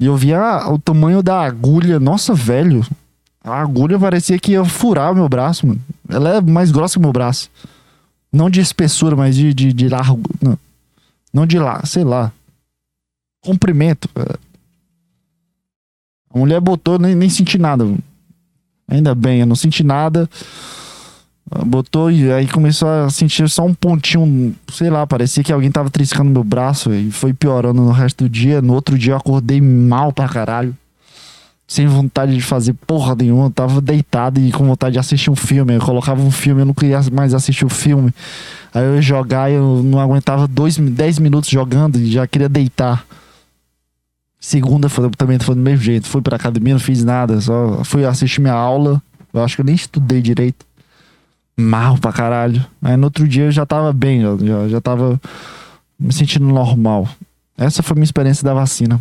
[0.03, 1.98] e eu vi a, o tamanho da agulha.
[2.00, 2.84] Nossa, velho.
[3.42, 5.80] A agulha parecia que ia furar o meu braço, mano.
[6.09, 7.50] Ela é mais grossa que o meu braço.
[8.32, 10.20] Não de espessura, mas de, de, de largo.
[10.40, 10.59] Não,
[11.32, 12.32] não de lá, sei lá
[13.42, 14.09] comprimento.
[16.32, 17.84] A mulher botou, nem, nem senti nada.
[18.88, 20.30] Ainda bem, eu não senti nada.
[21.66, 25.90] Botou e aí começou a sentir só um pontinho, sei lá, parecia que alguém tava
[25.90, 28.62] triscando meu braço e foi piorando no resto do dia.
[28.62, 30.76] No outro dia eu acordei mal pra caralho.
[31.66, 33.46] Sem vontade de fazer porra nenhuma.
[33.46, 35.74] Eu tava deitado e com vontade de assistir um filme.
[35.74, 38.12] Eu colocava um filme, eu não queria mais assistir o filme.
[38.74, 42.48] Aí eu ia jogar e eu não aguentava dois, dez minutos jogando e já queria
[42.48, 43.05] deitar.
[44.40, 46.09] Segunda foi, também foi do mesmo jeito.
[46.09, 47.40] Fui pra academia, não fiz nada.
[47.40, 49.00] Só fui assistir minha aula.
[49.32, 50.66] Eu acho que eu nem estudei direito.
[51.57, 52.64] Mal pra caralho.
[52.80, 55.20] Aí no outro dia eu já tava bem, já, já tava
[55.98, 57.09] me sentindo normal.
[57.57, 59.00] Essa foi minha experiência da vacina.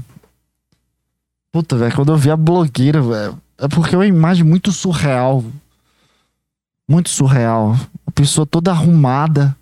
[1.51, 3.37] Puta, velho, quando eu vi a blogueira, velho.
[3.57, 5.43] É porque é uma imagem muito surreal.
[6.89, 7.75] Muito surreal.
[8.05, 9.55] A pessoa toda arrumada.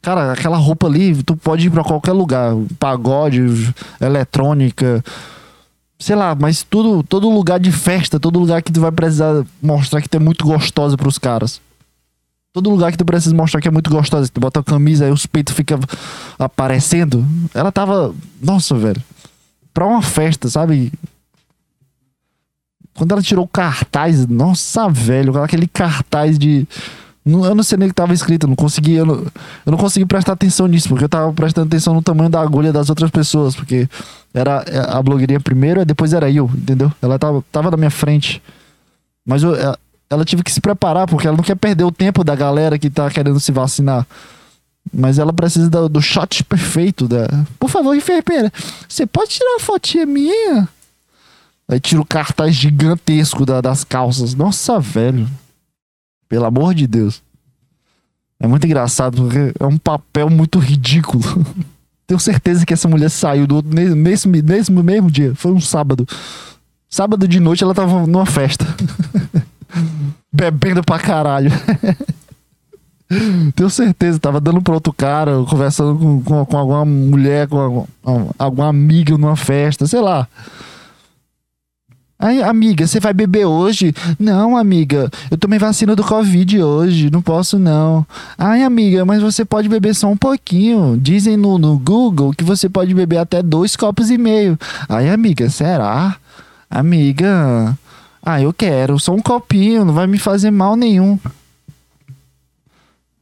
[0.00, 2.54] Cara, aquela roupa ali, tu pode ir pra qualquer lugar.
[2.78, 5.04] Pagode, eletrônica.
[5.98, 10.02] Sei lá, mas tudo, todo lugar de festa, todo lugar que tu vai precisar mostrar
[10.02, 11.60] que tu é muito gostosa pros caras.
[12.52, 14.28] Todo lugar que tu precisa mostrar que é muito gostosa.
[14.28, 15.80] Tu bota a camisa aí os peitos ficam
[16.38, 17.26] aparecendo.
[17.54, 18.14] Ela tava.
[18.42, 19.02] Nossa, velho.
[19.72, 20.92] Pra uma festa, sabe?
[22.94, 26.66] Quando ela tirou o cartaz, nossa, velho, aquele cartaz de
[27.24, 30.04] eu não sei nem o que estava escrito, não consegui, eu não, eu não consegui
[30.04, 33.54] prestar atenção nisso, porque eu estava prestando atenção no tamanho da agulha das outras pessoas,
[33.54, 33.88] porque
[34.34, 36.90] era a blogueirinha primeiro e depois era eu, entendeu?
[37.00, 38.42] Ela tava, tava na minha frente.
[39.24, 39.54] Mas eu,
[40.12, 42.90] ela, tive que se preparar, porque ela não quer perder o tempo da galera que
[42.90, 44.06] tá querendo se vacinar.
[44.92, 47.08] Mas ela precisa do, do shot perfeito.
[47.58, 48.52] Por favor, enfermeira,
[48.88, 50.68] você pode tirar uma fotinha minha?
[51.68, 54.34] Aí tira o cartaz gigantesco da, das calças.
[54.34, 55.28] Nossa, velho.
[56.28, 57.22] Pelo amor de Deus.
[58.40, 61.22] É muito engraçado, porque é um papel muito ridículo.
[62.06, 65.34] Tenho certeza que essa mulher saiu do nesse, nesse mesmo dia.
[65.34, 66.06] Foi um sábado.
[66.88, 68.66] Sábado de noite ela tava numa festa.
[70.32, 71.50] Bebendo pra caralho.
[73.54, 77.86] Tenho certeza, tava dando pra outro cara, conversando com, com, com alguma mulher, com
[78.38, 80.26] alguma, amiga numa festa, sei lá.
[82.18, 83.92] Ai, amiga, você vai beber hoje?
[84.16, 88.06] Não, amiga, eu tomei vacina do Covid hoje, não posso não.
[88.38, 90.96] Ai, amiga, mas você pode beber só um pouquinho.
[90.96, 94.56] Dizem no, no Google que você pode beber até dois copos e meio.
[94.88, 96.16] Ai, amiga, será?
[96.70, 97.76] Amiga,
[98.22, 101.18] ah, eu quero, só um copinho, não vai me fazer mal nenhum.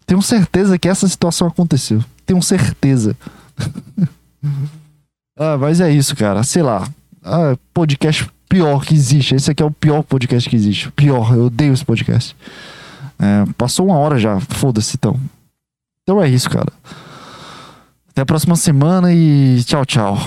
[0.07, 2.05] Tenho certeza que essa situação aconteceu.
[2.27, 3.17] Tenho certeza.
[5.39, 6.43] ah, mas é isso, cara.
[6.43, 6.87] Sei lá.
[7.25, 9.35] Ah, podcast pior que existe.
[9.35, 10.91] Esse aqui é o pior podcast que existe.
[10.93, 12.37] Pior, eu odeio esse podcast.
[13.19, 15.19] É, passou uma hora já, foda-se então.
[16.03, 16.73] Então é isso, cara.
[18.09, 20.19] Até a próxima semana e tchau, tchau.